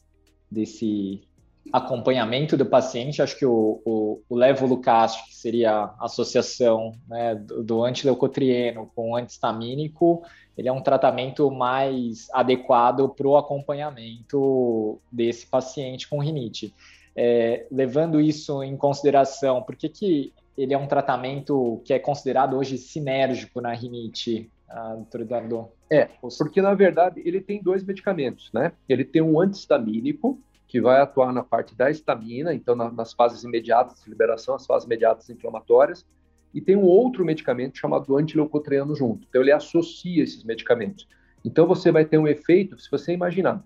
desse 0.49 1.21
acompanhamento 1.71 2.55
do 2.55 2.65
paciente, 2.65 3.21
acho 3.21 3.37
que 3.37 3.45
o, 3.45 3.81
o, 3.85 4.21
o 4.29 4.35
levolucast, 4.35 5.25
que 5.27 5.35
seria 5.35 5.71
a 5.71 6.05
associação 6.05 6.93
né, 7.07 7.35
do, 7.35 7.63
do 7.63 7.83
antileucotrieno 7.83 8.91
com 8.95 9.11
o 9.11 9.15
antistamínico, 9.15 10.23
ele 10.57 10.67
é 10.67 10.71
um 10.71 10.81
tratamento 10.81 11.51
mais 11.51 12.27
adequado 12.33 13.09
para 13.09 13.27
o 13.27 13.37
acompanhamento 13.37 14.99
desse 15.11 15.45
paciente 15.45 16.07
com 16.07 16.19
rinite. 16.19 16.73
É, 17.15 17.65
levando 17.71 18.19
isso 18.19 18.63
em 18.63 18.75
consideração, 18.75 19.61
por 19.61 19.75
que, 19.75 19.89
que 19.89 20.33
ele 20.57 20.73
é 20.73 20.77
um 20.77 20.87
tratamento 20.87 21.81
que 21.85 21.93
é 21.93 21.99
considerado 21.99 22.57
hoje 22.57 22.77
sinérgico 22.77 23.61
na 23.61 23.73
rinite, 23.73 24.49
ah, 24.67 24.95
doutor 24.95 25.21
Eduardo? 25.21 25.67
É, 25.89 26.09
porque 26.37 26.61
na 26.61 26.73
verdade 26.73 27.21
ele 27.23 27.39
tem 27.39 27.61
dois 27.61 27.83
medicamentos, 27.83 28.51
né? 28.51 28.73
Ele 28.89 29.05
tem 29.05 29.21
um 29.21 29.39
antistamínico, 29.39 30.39
que 30.67 30.81
vai 30.81 30.99
atuar 30.99 31.31
na 31.31 31.43
parte 31.43 31.73
da 31.75 31.89
estamina, 31.89 32.53
então 32.53 32.75
na, 32.75 32.91
nas 32.91 33.13
fases 33.13 33.43
imediatas 33.43 34.03
de 34.03 34.09
liberação, 34.09 34.55
as 34.55 34.65
fases 34.65 34.85
imediatas 34.85 35.29
inflamatórias, 35.29 36.05
e 36.53 36.59
tem 36.59 36.75
um 36.75 36.83
outro 36.83 37.23
medicamento 37.23 37.77
chamado 37.77 38.17
antileucotrieno 38.17 38.95
junto. 38.95 39.25
Então 39.29 39.41
ele 39.41 39.51
associa 39.51 40.23
esses 40.23 40.43
medicamentos. 40.43 41.07
Então 41.45 41.67
você 41.67 41.91
vai 41.91 42.03
ter 42.03 42.17
um 42.17 42.27
efeito, 42.27 42.79
se 42.79 42.89
você 42.91 43.13
imaginar 43.13 43.63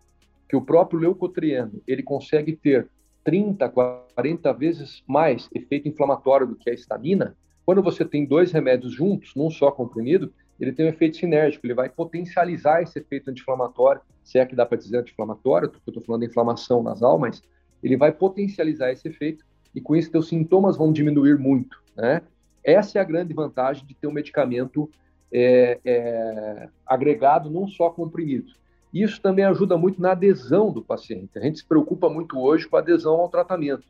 que 0.47 0.55
o 0.55 0.61
próprio 0.61 0.99
leucotrieno, 0.99 1.81
ele 1.87 2.03
consegue 2.03 2.55
ter 2.55 2.87
30, 3.23 3.69
40 3.69 4.53
vezes 4.53 5.03
mais 5.07 5.49
efeito 5.53 5.87
inflamatório 5.87 6.45
do 6.45 6.55
que 6.55 6.69
a 6.69 6.73
estamina, 6.73 7.35
quando 7.65 7.81
você 7.81 8.03
tem 8.03 8.25
dois 8.25 8.51
remédios 8.51 8.93
juntos, 8.93 9.33
num 9.35 9.49
só 9.49 9.71
comprimido, 9.71 10.33
ele 10.61 10.71
tem 10.71 10.85
um 10.85 10.89
efeito 10.89 11.17
sinérgico, 11.17 11.65
ele 11.65 11.73
vai 11.73 11.89
potencializar 11.89 12.83
esse 12.83 12.99
efeito 12.99 13.31
anti-inflamatório, 13.31 14.01
se 14.23 14.37
é 14.37 14.45
que 14.45 14.55
dá 14.55 14.63
para 14.63 14.77
dizer 14.77 14.97
anti-inflamatório, 14.97 15.69
porque 15.69 15.89
eu 15.89 15.91
estou 15.91 16.03
falando 16.03 16.21
de 16.21 16.27
inflamação 16.27 16.83
nasal, 16.83 17.17
mas 17.17 17.41
ele 17.81 17.97
vai 17.97 18.11
potencializar 18.11 18.91
esse 18.91 19.07
efeito 19.07 19.43
e 19.73 19.81
com 19.81 19.95
isso 19.95 20.11
teus 20.11 20.27
sintomas 20.27 20.77
vão 20.77 20.93
diminuir 20.93 21.37
muito, 21.37 21.81
né? 21.95 22.21
Essa 22.63 22.99
é 22.99 23.01
a 23.01 23.05
grande 23.05 23.33
vantagem 23.33 23.83
de 23.87 23.95
ter 23.95 24.05
um 24.05 24.11
medicamento 24.11 24.87
é, 25.33 25.79
é, 25.83 26.69
agregado 26.85 27.49
num 27.49 27.67
só 27.67 27.89
comprimido. 27.89 28.53
Isso 28.93 29.19
também 29.19 29.45
ajuda 29.45 29.77
muito 29.77 29.99
na 29.99 30.11
adesão 30.11 30.71
do 30.71 30.83
paciente. 30.83 31.39
A 31.39 31.41
gente 31.41 31.59
se 31.59 31.65
preocupa 31.65 32.07
muito 32.07 32.37
hoje 32.39 32.67
com 32.67 32.75
a 32.75 32.79
adesão 32.79 33.15
ao 33.15 33.29
tratamento. 33.29 33.83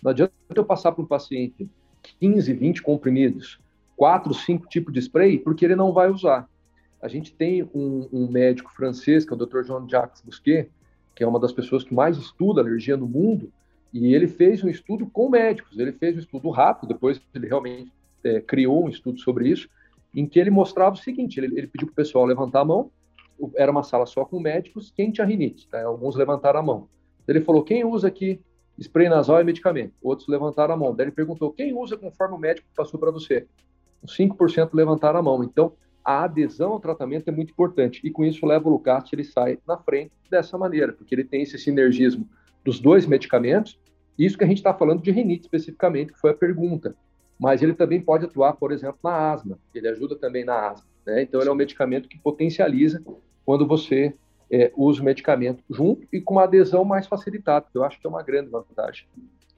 Não 0.00 0.10
adianta 0.10 0.32
eu 0.54 0.64
passar 0.64 0.92
para 0.92 1.02
um 1.02 1.06
paciente 1.06 1.68
15, 2.20 2.52
20 2.52 2.82
comprimidos, 2.82 3.58
quatro, 4.02 4.34
cinco 4.34 4.66
tipos 4.66 4.92
de 4.92 4.98
spray, 4.98 5.38
porque 5.38 5.64
ele 5.64 5.76
não 5.76 5.92
vai 5.92 6.10
usar. 6.10 6.48
A 7.00 7.06
gente 7.06 7.32
tem 7.32 7.62
um, 7.72 8.08
um 8.12 8.28
médico 8.28 8.72
francês, 8.74 9.24
que 9.24 9.32
é 9.32 9.36
o 9.36 9.38
Dr. 9.38 9.62
Jean-Jacques 9.62 10.22
Bousquet, 10.22 10.68
que 11.14 11.22
é 11.22 11.26
uma 11.26 11.38
das 11.38 11.52
pessoas 11.52 11.84
que 11.84 11.94
mais 11.94 12.16
estuda 12.16 12.60
alergia 12.60 12.96
no 12.96 13.06
mundo, 13.06 13.52
e 13.92 14.12
ele 14.12 14.26
fez 14.26 14.64
um 14.64 14.68
estudo 14.68 15.06
com 15.06 15.28
médicos. 15.28 15.78
Ele 15.78 15.92
fez 15.92 16.16
um 16.16 16.18
estudo 16.18 16.50
rápido, 16.50 16.88
depois 16.88 17.20
ele 17.32 17.46
realmente 17.46 17.92
é, 18.24 18.40
criou 18.40 18.86
um 18.86 18.88
estudo 18.88 19.20
sobre 19.20 19.48
isso, 19.48 19.68
em 20.12 20.26
que 20.26 20.40
ele 20.40 20.50
mostrava 20.50 20.96
o 20.96 20.98
seguinte: 20.98 21.38
ele, 21.38 21.56
ele 21.56 21.68
pediu 21.68 21.86
para 21.86 21.92
o 21.92 21.94
pessoal 21.94 22.24
levantar 22.24 22.62
a 22.62 22.64
mão, 22.64 22.90
era 23.54 23.70
uma 23.70 23.84
sala 23.84 24.04
só 24.04 24.24
com 24.24 24.40
médicos, 24.40 24.92
quem 24.96 25.12
tinha 25.12 25.24
rinite, 25.24 25.68
tá? 25.68 25.80
alguns 25.80 26.16
levantaram 26.16 26.58
a 26.58 26.62
mão. 26.64 26.88
Ele 27.28 27.40
falou: 27.40 27.62
quem 27.62 27.84
usa 27.84 28.08
aqui 28.08 28.40
spray 28.80 29.08
nasal 29.08 29.40
e 29.40 29.44
medicamento? 29.44 29.94
Outros 30.02 30.26
levantaram 30.26 30.74
a 30.74 30.76
mão. 30.76 30.92
Daí 30.92 31.04
ele 31.04 31.12
perguntou: 31.12 31.52
quem 31.52 31.72
usa 31.72 31.96
conforme 31.96 32.34
o 32.34 32.38
médico 32.38 32.66
passou 32.74 32.98
para 32.98 33.12
você? 33.12 33.46
5% 34.06 34.70
levantaram 34.72 35.18
a 35.18 35.22
mão. 35.22 35.42
Então, 35.44 35.72
a 36.04 36.24
adesão 36.24 36.72
ao 36.72 36.80
tratamento 36.80 37.28
é 37.28 37.32
muito 37.32 37.50
importante. 37.50 38.00
E 38.04 38.10
com 38.10 38.24
isso, 38.24 38.44
o 38.44 38.48
levolucast 38.48 39.14
ele 39.14 39.24
sai 39.24 39.58
na 39.66 39.76
frente 39.78 40.12
dessa 40.30 40.58
maneira, 40.58 40.92
porque 40.92 41.14
ele 41.14 41.24
tem 41.24 41.42
esse 41.42 41.58
sinergismo 41.58 42.28
dos 42.64 42.80
dois 42.80 43.06
medicamentos. 43.06 43.78
Isso 44.18 44.36
que 44.36 44.44
a 44.44 44.46
gente 44.46 44.58
está 44.58 44.74
falando 44.74 45.02
de 45.02 45.10
rinite 45.10 45.42
especificamente, 45.42 46.12
que 46.12 46.18
foi 46.18 46.30
a 46.30 46.34
pergunta. 46.34 46.94
Mas 47.38 47.62
ele 47.62 47.74
também 47.74 48.00
pode 48.00 48.24
atuar, 48.24 48.54
por 48.54 48.72
exemplo, 48.72 48.98
na 49.02 49.32
asma. 49.32 49.58
Ele 49.74 49.88
ajuda 49.88 50.16
também 50.16 50.44
na 50.44 50.70
asma. 50.70 50.86
Né? 51.06 51.22
Então, 51.22 51.40
ele 51.40 51.48
é 51.48 51.52
um 51.52 51.56
medicamento 51.56 52.08
que 52.08 52.18
potencializa 52.18 53.02
quando 53.44 53.66
você 53.66 54.14
é, 54.50 54.72
usa 54.76 55.00
o 55.00 55.04
medicamento 55.04 55.64
junto 55.70 56.06
e 56.12 56.20
com 56.20 56.34
uma 56.34 56.44
adesão 56.44 56.84
mais 56.84 57.06
facilitada, 57.06 57.66
que 57.72 57.78
eu 57.78 57.84
acho 57.84 57.98
que 57.98 58.06
é 58.06 58.10
uma 58.10 58.22
grande 58.22 58.50
vantagem. 58.50 59.06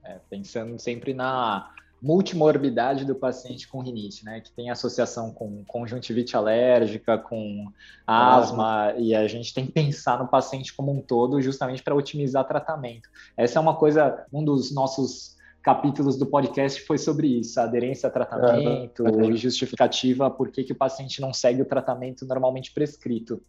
É, 0.04 0.20
pensando 0.30 0.78
sempre 0.78 1.14
na 1.14 1.70
multimorbidade 2.04 3.06
do 3.06 3.14
paciente 3.14 3.66
com 3.66 3.80
rinite, 3.80 4.26
né? 4.26 4.38
Que 4.38 4.52
tem 4.52 4.68
associação 4.68 5.32
com 5.32 5.64
conjuntivite 5.64 6.36
alérgica, 6.36 7.16
com 7.16 7.64
asma, 8.06 8.88
ah. 8.88 8.94
e 8.98 9.14
a 9.14 9.26
gente 9.26 9.54
tem 9.54 9.64
que 9.64 9.72
pensar 9.72 10.18
no 10.18 10.28
paciente 10.28 10.74
como 10.74 10.92
um 10.92 11.00
todo 11.00 11.40
justamente 11.40 11.82
para 11.82 11.94
otimizar 11.94 12.46
tratamento. 12.46 13.08
Essa 13.34 13.58
é 13.58 13.62
uma 13.62 13.74
coisa, 13.74 14.26
um 14.30 14.44
dos 14.44 14.70
nossos 14.70 15.34
capítulos 15.62 16.18
do 16.18 16.26
podcast 16.26 16.78
foi 16.82 16.98
sobre 16.98 17.26
isso, 17.26 17.58
aderência 17.58 18.06
a 18.06 18.12
tratamento 18.12 19.02
uhum. 19.02 19.32
e 19.32 19.36
justificativa 19.38 20.30
por 20.30 20.50
que, 20.50 20.62
que 20.62 20.72
o 20.72 20.76
paciente 20.76 21.22
não 21.22 21.32
segue 21.32 21.62
o 21.62 21.64
tratamento 21.64 22.26
normalmente 22.26 22.70
prescrito. 22.70 23.40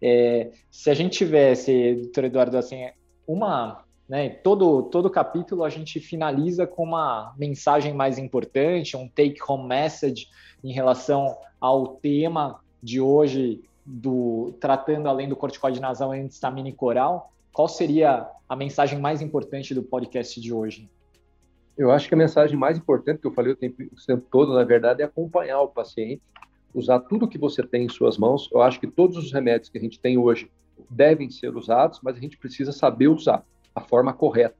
É, 0.00 0.50
se 0.70 0.88
a 0.88 0.94
gente 0.94 1.18
tivesse, 1.18 1.94
doutor 1.96 2.24
Eduardo, 2.24 2.56
assim, 2.56 2.88
uma 3.26 3.84
né? 4.08 4.30
Todo, 4.30 4.84
todo 4.84 5.10
capítulo 5.10 5.64
a 5.64 5.68
gente 5.68 6.00
finaliza 6.00 6.66
com 6.66 6.84
uma 6.84 7.34
mensagem 7.36 7.92
mais 7.92 8.18
importante, 8.18 8.96
um 8.96 9.08
take-home 9.08 9.68
message 9.68 10.28
em 10.64 10.72
relação 10.72 11.36
ao 11.60 11.88
tema 11.96 12.60
de 12.82 13.00
hoje, 13.00 13.60
do 13.84 14.54
tratando 14.60 15.08
além 15.08 15.28
do 15.28 15.36
corticoide 15.36 15.80
nasal 15.80 16.12
antistamínico 16.12 16.86
oral. 16.86 17.32
Qual 17.52 17.68
seria 17.68 18.26
a 18.48 18.56
mensagem 18.56 18.98
mais 18.98 19.20
importante 19.20 19.74
do 19.74 19.82
podcast 19.82 20.40
de 20.40 20.52
hoje? 20.52 20.88
Eu 21.76 21.90
acho 21.90 22.08
que 22.08 22.14
a 22.14 22.18
mensagem 22.18 22.56
mais 22.56 22.78
importante 22.78 23.20
que 23.20 23.26
eu 23.26 23.32
falei 23.32 23.52
o 23.52 23.56
tempo, 23.56 23.82
o 23.82 24.06
tempo 24.06 24.26
todo, 24.30 24.54
na 24.54 24.64
verdade, 24.64 25.02
é 25.02 25.04
acompanhar 25.04 25.60
o 25.60 25.68
paciente, 25.68 26.22
usar 26.74 27.00
tudo 27.00 27.28
que 27.28 27.38
você 27.38 27.62
tem 27.62 27.84
em 27.84 27.88
suas 27.88 28.16
mãos. 28.16 28.48
Eu 28.52 28.62
acho 28.62 28.80
que 28.80 28.86
todos 28.86 29.16
os 29.16 29.32
remédios 29.32 29.68
que 29.68 29.78
a 29.78 29.80
gente 29.80 30.00
tem 30.00 30.18
hoje 30.18 30.50
devem 30.90 31.30
ser 31.30 31.54
usados, 31.56 32.00
mas 32.02 32.16
a 32.16 32.20
gente 32.20 32.36
precisa 32.36 32.72
saber 32.72 33.08
usar 33.08 33.44
a 33.78 33.80
forma 33.80 34.12
correta. 34.12 34.56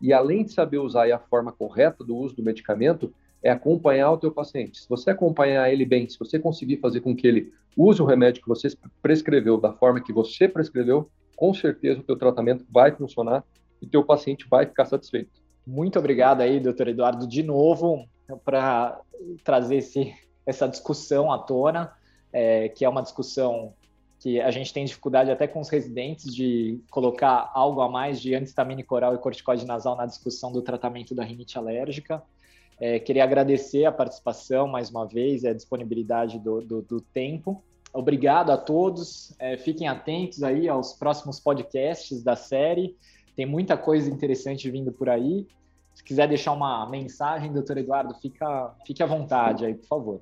E 0.00 0.12
além 0.12 0.44
de 0.44 0.52
saber 0.52 0.78
usar 0.78 1.12
a 1.12 1.18
forma 1.18 1.52
correta 1.52 2.02
do 2.02 2.16
uso 2.16 2.34
do 2.34 2.42
medicamento, 2.42 3.12
é 3.42 3.50
acompanhar 3.50 4.10
o 4.12 4.18
teu 4.18 4.30
paciente. 4.30 4.80
Se 4.80 4.88
você 4.88 5.10
acompanhar 5.10 5.70
ele 5.70 5.84
bem, 5.84 6.08
se 6.08 6.18
você 6.18 6.38
conseguir 6.38 6.78
fazer 6.78 7.00
com 7.00 7.14
que 7.14 7.26
ele 7.26 7.52
use 7.76 8.00
o 8.00 8.04
remédio 8.04 8.42
que 8.42 8.48
você 8.48 8.68
prescreveu 9.02 9.58
da 9.58 9.72
forma 9.72 10.00
que 10.00 10.12
você 10.12 10.48
prescreveu, 10.48 11.10
com 11.36 11.54
certeza 11.54 12.00
o 12.00 12.02
teu 12.02 12.16
tratamento 12.16 12.64
vai 12.70 12.92
funcionar 12.92 13.44
e 13.80 13.86
teu 13.86 14.04
paciente 14.04 14.46
vai 14.48 14.66
ficar 14.66 14.84
satisfeito. 14.84 15.30
Muito 15.66 15.98
obrigado 15.98 16.40
aí, 16.40 16.60
doutor 16.60 16.88
Eduardo, 16.88 17.26
de 17.26 17.42
novo, 17.42 18.06
para 18.44 19.00
trazer 19.44 19.76
esse, 19.76 20.14
essa 20.44 20.66
discussão 20.66 21.32
à 21.32 21.38
tona, 21.38 21.92
é, 22.32 22.68
que 22.68 22.84
é 22.84 22.88
uma 22.88 23.02
discussão 23.02 23.72
que 24.20 24.38
a 24.38 24.50
gente 24.50 24.72
tem 24.72 24.84
dificuldade 24.84 25.30
até 25.30 25.48
com 25.48 25.60
os 25.60 25.70
residentes 25.70 26.34
de 26.34 26.78
colocar 26.90 27.50
algo 27.54 27.80
a 27.80 27.88
mais 27.88 28.20
de 28.20 28.34
antistamínico 28.34 28.94
oral 28.94 29.14
e 29.14 29.18
corticoide 29.18 29.64
nasal 29.66 29.96
na 29.96 30.04
discussão 30.04 30.52
do 30.52 30.60
tratamento 30.60 31.14
da 31.14 31.24
rinite 31.24 31.56
alérgica. 31.56 32.22
É, 32.78 32.98
queria 32.98 33.24
agradecer 33.24 33.86
a 33.86 33.92
participação 33.92 34.68
mais 34.68 34.90
uma 34.90 35.06
vez 35.06 35.44
a 35.46 35.54
disponibilidade 35.54 36.38
do, 36.38 36.60
do, 36.60 36.82
do 36.82 37.00
tempo. 37.00 37.62
Obrigado 37.94 38.50
a 38.52 38.58
todos. 38.58 39.34
É, 39.38 39.56
fiquem 39.56 39.88
atentos 39.88 40.42
aí 40.42 40.68
aos 40.68 40.92
próximos 40.92 41.40
podcasts 41.40 42.22
da 42.22 42.36
série. 42.36 42.94
Tem 43.34 43.46
muita 43.46 43.74
coisa 43.74 44.10
interessante 44.10 44.70
vindo 44.70 44.92
por 44.92 45.08
aí. 45.08 45.46
Se 45.94 46.04
quiser 46.04 46.28
deixar 46.28 46.52
uma 46.52 46.86
mensagem, 46.88 47.50
doutor 47.50 47.78
Eduardo, 47.78 48.14
fica, 48.14 48.74
fique 48.86 49.02
à 49.02 49.06
vontade 49.06 49.64
aí, 49.64 49.74
por 49.74 49.86
favor. 49.86 50.20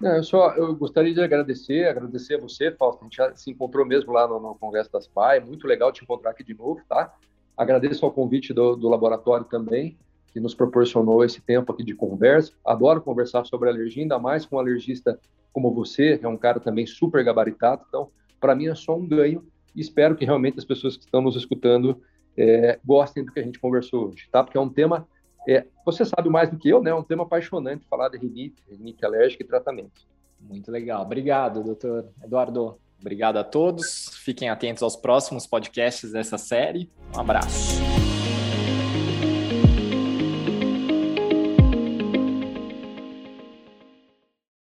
Não, 0.00 0.16
eu 0.16 0.24
só 0.24 0.50
eu 0.54 0.74
gostaria 0.74 1.14
de 1.14 1.20
agradecer, 1.20 1.86
agradecer 1.86 2.34
a 2.34 2.40
você, 2.40 2.70
Fausto. 2.72 3.00
A 3.02 3.04
gente 3.04 3.16
já 3.16 3.34
se 3.34 3.50
encontrou 3.50 3.86
mesmo 3.86 4.12
lá 4.12 4.26
no, 4.26 4.40
no 4.40 4.54
Congresso 4.56 4.90
das 4.92 5.06
PAI. 5.06 5.40
Muito 5.40 5.66
legal 5.66 5.92
te 5.92 6.02
encontrar 6.02 6.30
aqui 6.30 6.42
de 6.42 6.54
novo, 6.54 6.80
tá? 6.88 7.14
Agradeço 7.56 8.04
ao 8.04 8.12
convite 8.12 8.52
do, 8.52 8.74
do 8.74 8.88
laboratório 8.88 9.46
também 9.46 9.96
que 10.34 10.40
nos 10.40 10.52
proporcionou 10.52 11.24
esse 11.24 11.40
tempo 11.40 11.72
aqui 11.72 11.84
de 11.84 11.94
conversa. 11.94 12.52
Adoro 12.64 13.00
conversar 13.00 13.46
sobre 13.46 13.68
alergia, 13.68 14.02
ainda 14.02 14.18
mais 14.18 14.44
com 14.44 14.56
um 14.56 14.58
alergista 14.58 15.18
como 15.52 15.72
você, 15.72 16.18
que 16.18 16.26
é 16.26 16.28
um 16.28 16.36
cara 16.36 16.58
também 16.58 16.84
super 16.84 17.22
gabaritado. 17.22 17.84
Então, 17.88 18.10
para 18.40 18.56
mim 18.56 18.66
é 18.66 18.74
só 18.74 18.96
um 18.96 19.06
ganho 19.06 19.46
e 19.74 19.80
espero 19.80 20.16
que 20.16 20.24
realmente 20.24 20.58
as 20.58 20.64
pessoas 20.64 20.96
que 20.96 21.04
estão 21.04 21.22
nos 21.22 21.36
escutando 21.36 22.02
é, 22.36 22.80
gostem 22.84 23.24
do 23.24 23.30
que 23.30 23.38
a 23.38 23.42
gente 23.44 23.60
conversou 23.60 24.08
hoje, 24.08 24.28
tá? 24.32 24.42
Porque 24.42 24.58
é 24.58 24.60
um 24.60 24.68
tema, 24.68 25.06
é, 25.48 25.66
você 25.84 26.04
sabe 26.04 26.28
mais 26.28 26.50
do 26.50 26.58
que 26.58 26.68
eu, 26.68 26.82
né? 26.82 26.90
É 26.90 26.94
um 26.94 27.02
tema 27.02 27.24
apaixonante 27.24 27.86
falar 27.88 28.08
de 28.08 28.18
rinite, 28.18 28.62
rinite 28.68 29.04
alérgica 29.04 29.42
e 29.42 29.46
tratamento. 29.46 30.02
Muito 30.40 30.70
legal. 30.70 31.02
Obrigado, 31.02 31.62
doutor 31.62 32.06
Eduardo. 32.22 32.78
Obrigado 33.00 33.36
a 33.36 33.44
todos. 33.44 34.10
Fiquem 34.24 34.48
atentos 34.48 34.82
aos 34.82 34.96
próximos 34.96 35.46
podcasts 35.46 36.12
dessa 36.12 36.38
série. 36.38 36.90
Um 37.14 37.20
abraço. 37.20 37.93